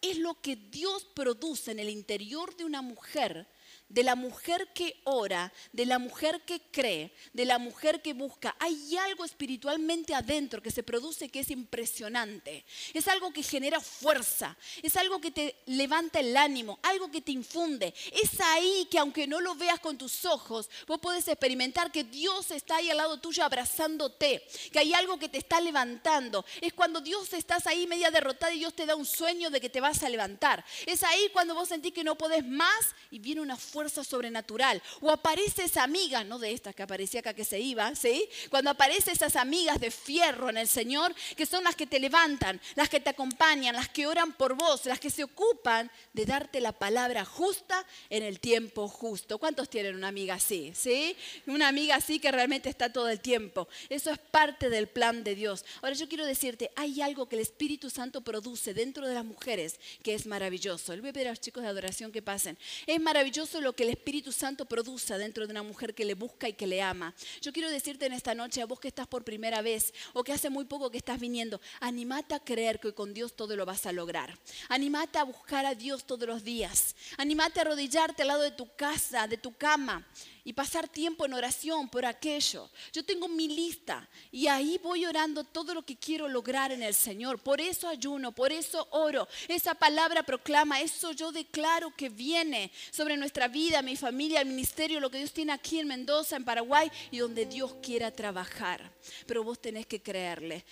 es 0.00 0.18
lo 0.18 0.40
que 0.40 0.56
Dios 0.56 1.04
produce 1.14 1.72
en 1.72 1.78
el 1.78 1.88
interior 1.88 2.56
de 2.56 2.64
una 2.64 2.82
mujer 2.82 3.46
de 3.88 4.02
la 4.02 4.14
mujer 4.14 4.68
que 4.74 5.00
ora, 5.04 5.52
de 5.72 5.86
la 5.86 5.98
mujer 5.98 6.42
que 6.44 6.60
cree, 6.70 7.12
de 7.32 7.44
la 7.44 7.58
mujer 7.58 8.02
que 8.02 8.12
busca. 8.12 8.54
Hay 8.58 8.96
algo 8.96 9.24
espiritualmente 9.24 10.14
adentro 10.14 10.62
que 10.62 10.70
se 10.70 10.82
produce 10.82 11.30
que 11.30 11.40
es 11.40 11.50
impresionante. 11.50 12.64
Es 12.92 13.08
algo 13.08 13.32
que 13.32 13.42
genera 13.42 13.80
fuerza, 13.80 14.56
es 14.82 14.96
algo 14.96 15.20
que 15.20 15.30
te 15.30 15.56
levanta 15.66 16.20
el 16.20 16.36
ánimo, 16.36 16.78
algo 16.82 17.10
que 17.10 17.22
te 17.22 17.32
infunde. 17.32 17.94
Es 18.12 18.40
ahí 18.40 18.86
que 18.90 18.98
aunque 18.98 19.26
no 19.26 19.40
lo 19.40 19.54
veas 19.54 19.80
con 19.80 19.96
tus 19.96 20.24
ojos, 20.26 20.68
vos 20.86 21.00
puedes 21.00 21.26
experimentar 21.26 21.90
que 21.90 22.04
Dios 22.04 22.50
está 22.50 22.76
ahí 22.76 22.90
al 22.90 22.98
lado 22.98 23.20
tuyo 23.20 23.42
abrazándote, 23.42 24.46
que 24.70 24.78
hay 24.78 24.92
algo 24.92 25.18
que 25.18 25.28
te 25.28 25.38
está 25.38 25.60
levantando. 25.60 26.44
Es 26.60 26.74
cuando 26.74 27.00
Dios 27.00 27.32
estás 27.32 27.66
ahí 27.66 27.86
media 27.86 28.10
derrotada 28.10 28.52
y 28.52 28.58
Dios 28.58 28.74
te 28.74 28.86
da 28.86 28.96
un 28.96 29.06
sueño 29.06 29.48
de 29.48 29.60
que 29.60 29.70
te 29.70 29.80
vas 29.80 30.02
a 30.02 30.08
levantar. 30.08 30.64
Es 30.84 31.02
ahí 31.02 31.30
cuando 31.32 31.54
vos 31.54 31.68
sentís 31.68 31.92
que 31.92 32.04
no 32.04 32.16
podés 32.16 32.46
más 32.46 32.94
y 33.10 33.18
viene 33.18 33.40
una 33.40 33.56
fuerza 33.56 33.77
fuerza 33.78 34.02
sobrenatural. 34.02 34.82
O 35.00 35.08
aparece 35.08 35.62
esa 35.62 35.84
amiga, 35.84 36.24
no 36.24 36.40
de 36.40 36.50
estas 36.50 36.74
que 36.74 36.82
aparecía 36.82 37.20
acá 37.20 37.32
que 37.32 37.44
se 37.44 37.60
iba, 37.60 37.94
¿sí? 37.94 38.28
Cuando 38.50 38.70
aparece 38.70 39.12
esas 39.12 39.36
amigas 39.36 39.78
de 39.78 39.92
fierro 39.92 40.50
en 40.50 40.56
el 40.56 40.66
Señor, 40.66 41.14
que 41.36 41.46
son 41.46 41.62
las 41.62 41.76
que 41.76 41.86
te 41.86 42.00
levantan, 42.00 42.60
las 42.74 42.88
que 42.88 42.98
te 42.98 43.10
acompañan, 43.10 43.76
las 43.76 43.88
que 43.88 44.08
oran 44.08 44.32
por 44.32 44.56
vos, 44.56 44.84
las 44.86 44.98
que 44.98 45.10
se 45.10 45.22
ocupan 45.22 45.92
de 46.12 46.26
darte 46.26 46.60
la 46.60 46.72
palabra 46.72 47.24
justa 47.24 47.86
en 48.10 48.24
el 48.24 48.40
tiempo 48.40 48.88
justo. 48.88 49.38
¿Cuántos 49.38 49.70
tienen 49.70 49.94
una 49.94 50.08
amiga 50.08 50.34
así? 50.34 50.72
¿Sí? 50.74 51.16
Una 51.46 51.68
amiga 51.68 51.94
así 51.94 52.18
que 52.18 52.32
realmente 52.32 52.68
está 52.68 52.92
todo 52.92 53.08
el 53.08 53.20
tiempo. 53.20 53.68
Eso 53.88 54.10
es 54.10 54.18
parte 54.18 54.70
del 54.70 54.88
plan 54.88 55.22
de 55.22 55.36
Dios. 55.36 55.64
Ahora 55.82 55.94
yo 55.94 56.08
quiero 56.08 56.26
decirte, 56.26 56.72
hay 56.74 57.00
algo 57.00 57.28
que 57.28 57.36
el 57.36 57.42
Espíritu 57.42 57.90
Santo 57.90 58.22
produce 58.22 58.74
dentro 58.74 59.06
de 59.06 59.14
las 59.14 59.24
mujeres 59.24 59.78
que 60.02 60.14
es 60.14 60.26
maravilloso. 60.26 60.96
Le 60.96 61.00
voy 61.00 61.22
a 61.22 61.30
los 61.30 61.40
chicos 61.40 61.62
de 61.62 61.68
adoración 61.68 62.10
que 62.10 62.22
pasen. 62.22 62.58
Es 62.88 63.00
maravilloso 63.00 63.60
lo 63.60 63.67
que 63.74 63.84
el 63.84 63.90
Espíritu 63.90 64.32
Santo 64.32 64.64
produce 64.64 65.16
dentro 65.18 65.46
de 65.46 65.52
una 65.52 65.62
mujer 65.62 65.94
que 65.94 66.04
le 66.04 66.14
busca 66.14 66.48
y 66.48 66.52
que 66.52 66.66
le 66.66 66.82
ama. 66.82 67.14
Yo 67.40 67.52
quiero 67.52 67.70
decirte 67.70 68.06
en 68.06 68.12
esta 68.12 68.34
noche, 68.34 68.62
a 68.62 68.66
vos 68.66 68.80
que 68.80 68.88
estás 68.88 69.06
por 69.06 69.24
primera 69.24 69.62
vez 69.62 69.92
o 70.12 70.24
que 70.24 70.32
hace 70.32 70.50
muy 70.50 70.64
poco 70.64 70.90
que 70.90 70.98
estás 70.98 71.20
viniendo, 71.20 71.60
animate 71.80 72.34
a 72.34 72.40
creer 72.40 72.80
que 72.80 72.94
con 72.94 73.14
Dios 73.14 73.34
todo 73.34 73.56
lo 73.56 73.66
vas 73.66 73.86
a 73.86 73.92
lograr. 73.92 74.38
Animate 74.68 75.18
a 75.18 75.24
buscar 75.24 75.66
a 75.66 75.74
Dios 75.74 76.04
todos 76.04 76.28
los 76.28 76.44
días. 76.44 76.94
Animate 77.16 77.60
a 77.60 77.62
arrodillarte 77.62 78.22
al 78.22 78.28
lado 78.28 78.42
de 78.42 78.50
tu 78.50 78.68
casa, 78.76 79.26
de 79.26 79.36
tu 79.36 79.52
cama 79.52 80.06
y 80.48 80.54
pasar 80.54 80.88
tiempo 80.88 81.26
en 81.26 81.34
oración 81.34 81.90
por 81.90 82.06
aquello. 82.06 82.70
Yo 82.90 83.04
tengo 83.04 83.28
mi 83.28 83.48
lista 83.48 84.08
y 84.32 84.46
ahí 84.46 84.80
voy 84.82 85.04
orando 85.04 85.44
todo 85.44 85.74
lo 85.74 85.82
que 85.82 85.96
quiero 85.96 86.26
lograr 86.26 86.72
en 86.72 86.82
el 86.82 86.94
Señor. 86.94 87.38
Por 87.38 87.60
eso 87.60 87.86
ayuno, 87.86 88.32
por 88.32 88.50
eso 88.50 88.88
oro. 88.92 89.28
Esa 89.46 89.74
palabra 89.74 90.22
proclama, 90.22 90.80
eso 90.80 91.12
yo 91.12 91.32
declaro 91.32 91.94
que 91.94 92.08
viene 92.08 92.72
sobre 92.90 93.18
nuestra 93.18 93.46
vida, 93.46 93.57
mi 93.82 93.96
familia, 93.96 94.40
el 94.40 94.48
ministerio, 94.48 95.00
lo 95.00 95.10
que 95.10 95.18
Dios 95.18 95.32
tiene 95.32 95.52
aquí 95.52 95.78
en 95.78 95.88
Mendoza, 95.88 96.36
en 96.36 96.44
Paraguay 96.44 96.90
y 97.10 97.18
donde 97.18 97.46
Dios 97.46 97.74
quiera 97.82 98.10
trabajar. 98.10 98.90
Pero 99.26 99.44
vos 99.44 99.60
tenés 99.60 99.86
que 99.86 100.00
creerle. 100.00 100.64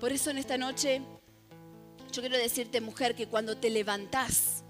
Por 0.00 0.12
eso 0.12 0.30
en 0.30 0.38
esta 0.38 0.58
noche 0.58 1.00
yo 2.12 2.22
quiero 2.22 2.38
decirte, 2.38 2.80
mujer, 2.80 3.14
que 3.14 3.26
cuando 3.26 3.56
te 3.56 3.70
levantás, 3.70 4.62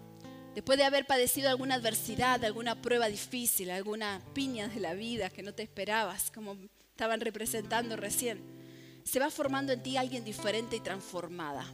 Después 0.56 0.78
de 0.78 0.84
haber 0.84 1.06
padecido 1.06 1.50
alguna 1.50 1.74
adversidad, 1.74 2.42
alguna 2.42 2.80
prueba 2.80 3.08
difícil, 3.08 3.70
alguna 3.70 4.22
piña 4.32 4.68
de 4.68 4.80
la 4.80 4.94
vida 4.94 5.28
que 5.28 5.42
no 5.42 5.52
te 5.52 5.62
esperabas, 5.62 6.30
como 6.30 6.56
estaban 6.92 7.20
representando 7.20 7.94
recién, 7.94 8.40
se 9.04 9.18
va 9.18 9.28
formando 9.30 9.74
en 9.74 9.82
ti 9.82 9.98
alguien 9.98 10.24
diferente 10.24 10.76
y 10.76 10.80
transformada. 10.80 11.70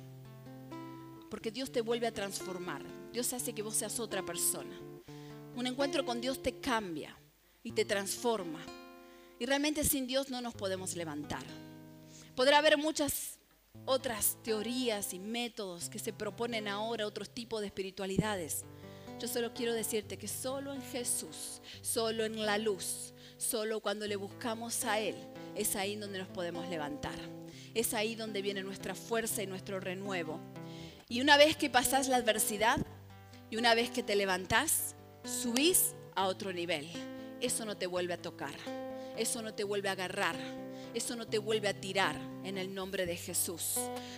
Porque 1.31 1.53
Dios 1.53 1.71
te 1.71 1.81
vuelve 1.81 2.09
a 2.09 2.13
transformar. 2.13 2.83
Dios 3.13 3.33
hace 3.33 3.53
que 3.53 3.63
vos 3.63 3.77
seas 3.77 4.01
otra 4.01 4.25
persona. 4.25 4.77
Un 5.55 5.67
encuentro 5.67 6.05
con 6.05 6.21
Dios 6.21 6.43
te 6.43 6.61
cambia 6.61 7.17
y 7.63 7.73
te 7.73 7.85
transforma. 7.85 8.61
Y 9.39 9.47
realmente 9.47 9.85
sin 9.85 10.07
Dios 10.07 10.31
no 10.31 10.41
nos 10.41 10.55
podemos 10.55 10.97
levantar. 10.97 11.45
Podrá 12.35 12.59
haber 12.59 12.79
muchas 12.79 13.39
otras 13.85 14.39
teorías 14.43 15.13
y 15.13 15.19
métodos 15.19 15.91
que 15.91 15.99
se 15.99 16.13
proponen 16.13 16.69
ahora, 16.69 17.07
otros 17.07 17.31
tipos 17.31 17.61
de 17.61 17.67
espiritualidades. 17.67 18.65
Yo 19.21 19.29
solo 19.29 19.53
quiero 19.53 19.75
decirte 19.75 20.17
que 20.17 20.27
solo 20.27 20.73
en 20.73 20.83
Jesús, 20.83 21.61
solo 21.83 22.25
en 22.25 22.45
la 22.45 22.59
luz, 22.59 23.13
solo 23.37 23.81
cuando 23.81 24.07
le 24.07 24.17
buscamos 24.17 24.85
a 24.85 25.01
Él, 25.01 25.17
es 25.55 25.77
ahí 25.77 25.97
donde 25.97 26.19
nos 26.19 26.29
podemos 26.29 26.69
levantar. 26.69 27.19
Es 27.75 27.95
ahí 27.95 28.15
donde 28.15 28.43
viene 28.43 28.63
nuestra 28.63 28.95
fuerza 28.95 29.43
y 29.43 29.47
nuestro 29.47 29.81
renuevo. 29.81 30.41
Y 31.09 31.21
una 31.21 31.37
vez 31.37 31.57
que 31.57 31.69
pasás 31.69 32.09
la 32.09 32.17
adversidad 32.17 32.79
y 33.51 33.57
una 33.57 33.75
vez 33.75 33.91
que 33.91 34.03
te 34.03 34.17
levantás, 34.17 34.95
subís 35.25 35.95
a 36.15 36.27
otro 36.27 36.53
nivel. 36.53 36.89
Eso 37.41 37.65
no 37.65 37.77
te 37.77 37.87
vuelve 37.87 38.15
a 38.15 38.23
tocar, 38.23 38.55
eso 39.17 39.43
no 39.43 39.55
te 39.55 39.65
vuelve 39.65 39.89
a 39.89 39.93
agarrar, 39.93 40.37
eso 40.95 41.17
no 41.17 41.27
te 41.27 41.39
vuelve 41.39 41.69
a 41.69 41.81
tirar 41.81 42.17
en 42.45 42.57
el 42.57 42.73
nombre 42.73 43.07
de 43.07 43.17
Jesús. 43.17 43.75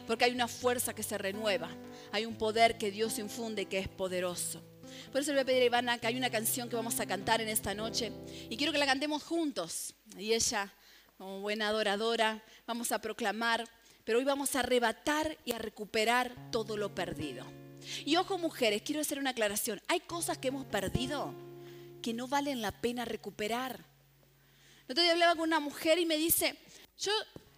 Porque 0.07 0.27
hay 0.27 0.33
una 0.33 0.49
fuerza 0.49 0.95
que 0.95 1.03
se 1.03 1.17
renueva, 1.17 1.71
hay 2.13 2.27
un 2.27 2.37
poder 2.37 2.77
que 2.77 2.91
Dios 2.91 3.19
infunde 3.19 3.67
que 3.67 3.79
es 3.79 3.89
poderoso. 3.89 4.63
Por 5.11 5.21
eso 5.21 5.33
le 5.33 5.37
voy 5.37 5.43
a 5.43 5.47
pedir 5.47 5.63
a 5.63 5.67
Ivana 5.67 5.99
que 5.99 6.07
hay 6.07 6.17
una 6.17 6.31
canción 6.31 6.69
que 6.69 6.77
vamos 6.77 7.01
a 7.01 7.07
cantar 7.07 7.41
en 7.41 7.49
esta 7.49 7.75
noche 7.75 8.13
y 8.51 8.57
quiero 8.57 8.73
que 8.73 8.79
la 8.79 8.87
cantemos 8.87 9.23
juntos. 9.23 9.95
Y 10.19 10.35
ella, 10.35 10.73
como 11.17 11.41
buena 11.41 11.69
adoradora, 11.69 12.43
vamos 12.67 12.93
a 12.93 13.01
proclamar, 13.01 13.65
pero 14.05 14.19
hoy 14.19 14.25
vamos 14.25 14.55
a 14.55 14.61
arrebatar 14.61 15.37
y 15.45 15.53
a 15.53 15.59
recuperar 15.59 16.51
todo 16.51 16.77
lo 16.77 16.95
perdido. 16.95 17.64
Y 18.05 18.17
ojo 18.17 18.39
mujeres, 18.39 18.83
quiero 18.83 19.01
hacer 19.01 19.19
una 19.19 19.31
aclaración. 19.31 19.81
Hay 19.89 20.01
cosas 20.01 20.39
que 20.39 20.49
hemos 20.49 20.65
perdido 20.67 21.35
que 22.03 22.13
no 22.13 22.29
valen 22.29 22.61
la 22.61 22.71
pena 22.71 23.05
recuperar. 23.05 23.85
El 24.87 24.93
otro 24.93 25.03
día 25.03 25.13
hablaba 25.13 25.35
con 25.35 25.45
una 25.45 25.61
mujer 25.61 25.99
y 25.99 26.07
me 26.07 26.17
dice, 26.17 26.57
yo 26.99 27.13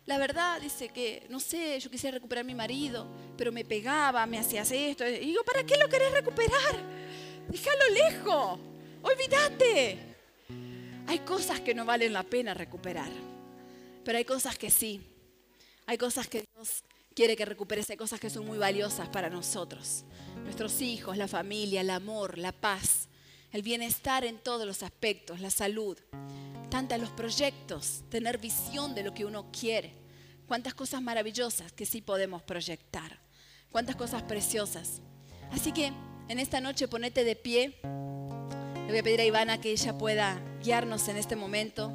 la 0.06 0.18
verdad 0.18 0.60
dice 0.60 0.88
que, 0.88 1.26
no 1.28 1.40
sé, 1.40 1.80
yo 1.80 1.90
quisiera 1.90 2.14
recuperar 2.14 2.44
a 2.44 2.46
mi 2.46 2.54
marido, 2.54 3.06
pero 3.36 3.50
me 3.50 3.64
pegaba, 3.64 4.24
me 4.26 4.38
hacías 4.38 4.70
esto. 4.70 5.06
Y 5.06 5.18
digo, 5.18 5.42
¿para 5.42 5.64
qué 5.64 5.76
lo 5.76 5.88
querés 5.88 6.12
recuperar? 6.12 6.76
Déjalo 7.48 7.88
lejos, 7.92 8.60
olvídate. 9.02 9.98
Hay 11.08 11.18
cosas 11.20 11.60
que 11.60 11.74
no 11.74 11.84
valen 11.84 12.12
la 12.12 12.22
pena 12.22 12.54
recuperar, 12.54 13.10
pero 14.04 14.18
hay 14.18 14.24
cosas 14.24 14.56
que 14.56 14.70
sí. 14.70 15.00
Hay 15.86 15.98
cosas 15.98 16.28
que 16.28 16.44
Dios 16.54 16.84
quiere 17.16 17.34
que 17.34 17.46
recuperes, 17.46 17.88
hay 17.88 17.96
cosas 17.96 18.20
que 18.20 18.28
son 18.28 18.46
muy 18.46 18.58
valiosas 18.58 19.08
para 19.08 19.30
nosotros. 19.30 20.04
Nuestros 20.44 20.82
hijos, 20.82 21.16
la 21.16 21.26
familia, 21.26 21.80
el 21.80 21.88
amor, 21.88 22.36
la 22.36 22.52
paz, 22.52 23.08
el 23.52 23.62
bienestar 23.62 24.22
en 24.26 24.38
todos 24.38 24.66
los 24.66 24.82
aspectos, 24.82 25.40
la 25.40 25.50
salud. 25.50 25.98
Tantas 26.68 27.00
los 27.00 27.08
proyectos, 27.08 28.02
tener 28.10 28.36
visión 28.36 28.94
de 28.94 29.02
lo 29.02 29.14
que 29.14 29.24
uno 29.24 29.50
quiere. 29.50 29.94
Cuántas 30.46 30.74
cosas 30.74 31.00
maravillosas 31.00 31.72
que 31.72 31.86
sí 31.86 32.02
podemos 32.02 32.42
proyectar. 32.42 33.18
Cuántas 33.72 33.96
cosas 33.96 34.22
preciosas. 34.22 35.00
Así 35.50 35.72
que 35.72 35.92
en 36.28 36.38
esta 36.38 36.60
noche 36.60 36.86
ponete 36.86 37.24
de 37.24 37.34
pie. 37.34 37.78
Le 37.82 38.88
voy 38.88 38.98
a 38.98 39.02
pedir 39.02 39.22
a 39.22 39.24
Ivana 39.24 39.58
que 39.58 39.70
ella 39.70 39.96
pueda 39.96 40.38
guiarnos 40.62 41.08
en 41.08 41.16
este 41.16 41.34
momento. 41.34 41.90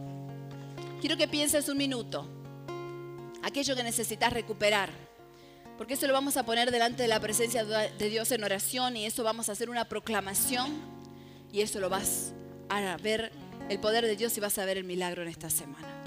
Quiero 1.00 1.16
que 1.16 1.28
pienses 1.28 1.70
un 1.70 1.78
minuto. 1.78 2.28
Aquello 3.44 3.76
que 3.76 3.84
necesitas 3.84 4.34
recuperar. 4.34 5.11
Porque 5.78 5.96
eso 5.96 6.08
lo 6.08 6.14
vamos 6.14 6.38
a 6.38 6.46
poner 6.46 6.72
delante 6.72 7.02
de 7.02 7.08
la 7.08 7.20
presencia 7.20 7.64
de 7.64 8.10
Dios 8.10 8.32
en 8.32 8.44
oración 8.44 8.96
y 8.98 9.06
eso 9.06 9.24
vamos 9.24 9.50
a 9.50 9.54
hacer 9.54 9.70
una 9.70 9.86
proclamación 9.86 10.72
y 11.52 11.62
eso 11.62 11.80
lo 11.80 11.90
vas 11.90 12.34
a 12.70 12.98
ver 12.98 13.32
el 13.70 13.80
poder 13.80 14.06
de 14.06 14.16
Dios 14.16 14.38
y 14.38 14.40
vas 14.40 14.58
a 14.58 14.66
ver 14.66 14.78
el 14.78 14.84
milagro 14.84 15.22
en 15.24 15.28
esta 15.28 15.50
semana. 15.50 16.01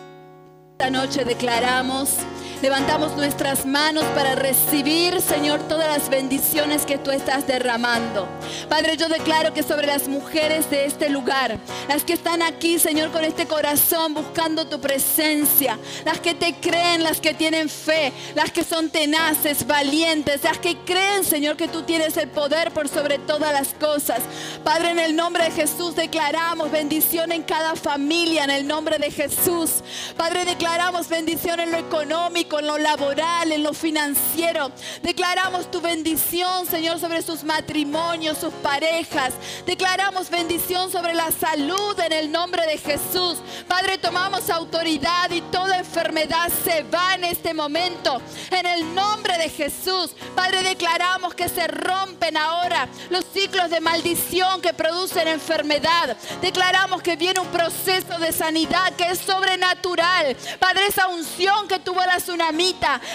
Esta 0.76 0.90
noche 0.90 1.24
declaramos 1.24 2.18
Levantamos 2.64 3.14
nuestras 3.14 3.66
manos 3.66 4.04
para 4.14 4.36
recibir, 4.36 5.20
Señor, 5.20 5.60
todas 5.68 5.86
las 5.86 6.08
bendiciones 6.08 6.86
que 6.86 6.96
tú 6.96 7.10
estás 7.10 7.46
derramando. 7.46 8.26
Padre, 8.70 8.96
yo 8.96 9.06
declaro 9.10 9.52
que 9.52 9.62
sobre 9.62 9.86
las 9.86 10.08
mujeres 10.08 10.70
de 10.70 10.86
este 10.86 11.10
lugar, 11.10 11.58
las 11.88 12.04
que 12.04 12.14
están 12.14 12.40
aquí, 12.40 12.78
Señor, 12.78 13.10
con 13.10 13.22
este 13.22 13.46
corazón 13.46 14.14
buscando 14.14 14.66
tu 14.66 14.80
presencia, 14.80 15.78
las 16.06 16.20
que 16.20 16.34
te 16.34 16.54
creen, 16.54 17.02
las 17.02 17.20
que 17.20 17.34
tienen 17.34 17.68
fe, 17.68 18.14
las 18.34 18.50
que 18.50 18.64
son 18.64 18.88
tenaces, 18.88 19.66
valientes, 19.66 20.42
las 20.42 20.56
que 20.56 20.78
creen, 20.86 21.22
Señor, 21.22 21.58
que 21.58 21.68
tú 21.68 21.82
tienes 21.82 22.16
el 22.16 22.30
poder 22.30 22.70
por 22.70 22.88
sobre 22.88 23.18
todas 23.18 23.52
las 23.52 23.74
cosas. 23.74 24.22
Padre, 24.64 24.92
en 24.92 25.00
el 25.00 25.14
nombre 25.14 25.44
de 25.44 25.50
Jesús 25.50 25.94
declaramos 25.96 26.70
bendición 26.70 27.30
en 27.30 27.42
cada 27.42 27.76
familia, 27.76 28.44
en 28.44 28.50
el 28.50 28.66
nombre 28.66 28.96
de 28.96 29.10
Jesús. 29.10 29.82
Padre, 30.16 30.46
declaramos 30.46 30.73
bendición 31.08 31.60
en 31.60 31.72
lo 31.72 31.78
económico 31.78 32.58
en 32.58 32.66
lo 32.66 32.78
laboral, 32.78 33.52
en 33.52 33.62
lo 33.62 33.72
financiero. 33.72 34.70
Declaramos 35.02 35.70
tu 35.70 35.80
bendición, 35.80 36.66
Señor, 36.66 36.98
sobre 36.98 37.22
sus 37.22 37.44
matrimonios, 37.44 38.38
sus 38.38 38.52
parejas. 38.54 39.34
Declaramos 39.66 40.30
bendición 40.30 40.90
sobre 40.90 41.14
la 41.14 41.30
salud 41.30 41.98
en 42.00 42.12
el 42.12 42.32
nombre 42.32 42.66
de 42.66 42.78
Jesús. 42.78 43.38
Padre, 43.68 43.98
tomamos 43.98 44.50
autoridad 44.50 45.30
y 45.30 45.40
toda 45.42 45.78
enfermedad 45.78 46.50
se 46.64 46.82
va 46.84 47.14
en 47.14 47.24
este 47.24 47.54
momento. 47.54 48.20
En 48.50 48.66
el 48.66 48.94
nombre 48.94 49.38
de 49.38 49.48
Jesús. 49.48 50.14
Padre, 50.34 50.62
declaramos 50.62 51.34
que 51.34 51.48
se 51.48 51.66
rompen 51.66 52.36
ahora 52.36 52.88
los 53.10 53.24
ciclos 53.32 53.70
de 53.70 53.80
maldición 53.80 54.60
que 54.60 54.74
producen 54.74 55.28
enfermedad. 55.28 56.16
Declaramos 56.40 57.02
que 57.02 57.16
viene 57.16 57.40
un 57.40 57.48
proceso 57.48 58.18
de 58.18 58.32
sanidad 58.32 58.92
que 58.94 59.10
es 59.10 59.18
sobrenatural. 59.18 60.36
Padre, 60.58 60.86
esa 60.86 61.08
unción 61.08 61.68
que 61.68 61.78
tuvo 61.78 62.04
la 62.04 62.20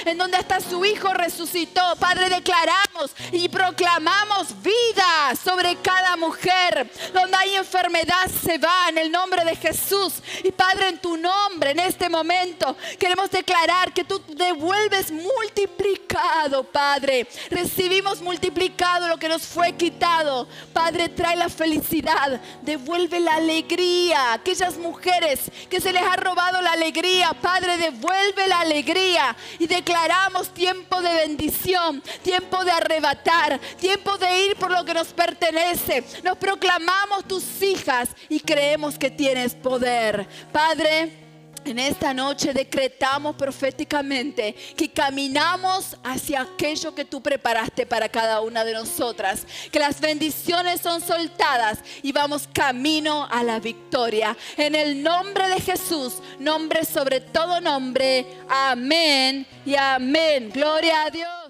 en 0.06 0.17
donde 0.17 0.38
hasta 0.38 0.60
su 0.60 0.84
Hijo 0.86 1.13
resucitó. 1.13 1.95
Padre, 1.99 2.30
declaramos 2.30 3.12
y 3.32 3.49
proclamamos 3.49 4.62
sobre 5.36 5.76
cada 5.78 6.15
mujer. 6.18 6.89
Donde 7.13 7.38
hay 7.38 7.56
enfermedad 7.56 8.30
se 8.44 8.58
va 8.58 8.89
en 8.89 8.98
el 8.98 9.12
nombre 9.12 9.44
de 9.46 9.56
Jesús. 9.56 10.22
Y 10.44 10.52
Padre, 10.52 10.89
en 10.89 11.00
tu 11.00 11.18
nombre, 11.18 11.72
en 11.72 11.80
este 11.80 12.10
momento, 12.10 12.76
queremos 12.98 13.30
declarar 13.32 13.94
que 13.94 14.04
tú 14.04 14.22
devuelves 14.28 15.12
multiplicado, 15.12 16.63
Padre. 16.63 17.28
Recibimos 17.50 18.22
multiplicado 18.22 19.08
lo 19.08 19.18
que 19.18 19.30
nos 19.30 19.44
fue 19.44 19.74
quitado. 19.74 20.48
Padre, 20.74 21.10
trae 21.10 21.36
la 21.36 21.50
felicidad, 21.50 22.39
devuelve 22.62 23.20
la 23.20 23.36
alegría. 23.36 24.34
Aquellas 24.34 24.78
mujeres 24.78 25.42
que 25.70 25.82
se 25.82 25.94
les 25.94 26.04
ha 26.04 26.15
robado 26.15 26.62
la 26.62 26.74
alegría, 26.74 27.34
Padre, 27.34 27.78
devuelve 27.78 28.48
la 28.48 28.62
alegría 28.62 29.36
y 29.58 29.68
declaramos 29.68 30.54
tiempo 30.54 31.02
de 31.02 31.13
bendición, 31.13 32.02
tiempo 32.24 32.63
de 32.63 32.72
arrebatar, 32.72 33.60
tiempo 33.80 34.18
de 34.18 34.46
ir 34.46 34.56
por 34.56 34.72
lo 34.72 34.86
que 34.86 34.94
nos 34.94 35.13
pertenece. 35.19 36.03
Nos 36.23 36.38
proclamamos 36.38 37.27
tus 37.27 37.62
hijas 37.62 38.10
y 38.29 38.39
creemos 38.39 38.97
que 38.97 39.12
tienes 39.12 39.53
poder. 39.53 40.25
Padre, 40.51 41.12
en 41.65 41.77
esta 41.77 42.13
noche 42.13 42.53
decretamos 42.53 43.36
proféticamente 43.36 44.55
que 44.77 44.89
caminamos 44.89 45.97
hacia 46.05 46.41
aquello 46.41 46.95
que 46.95 47.03
tú 47.03 47.21
preparaste 47.21 47.86
para 47.86 48.08
cada 48.08 48.39
una 48.39 48.63
de 48.63 48.73
nosotras. 48.73 49.45
Que 49.71 49.79
las 49.79 49.99
bendiciones 49.99 50.79
son 50.79 51.01
soltadas 51.01 51.79
y 52.01 52.13
vamos 52.13 52.47
camino 52.53 53.27
a 53.29 53.43
la 53.43 53.60
victoria. 53.60 54.38
En 54.55 54.73
el 54.73 55.03
nombre 55.03 55.49
de 55.49 55.60
Jesús, 55.60 56.13
nombre 56.39 56.86
sobre 56.86 57.19
todo 57.19 57.60
nombre. 57.60 58.25
Amén 58.47 59.45
y 59.65 59.75
amén. 59.75 60.49
Gloria 60.53 61.03
a 61.03 61.10
Dios. 61.10 61.49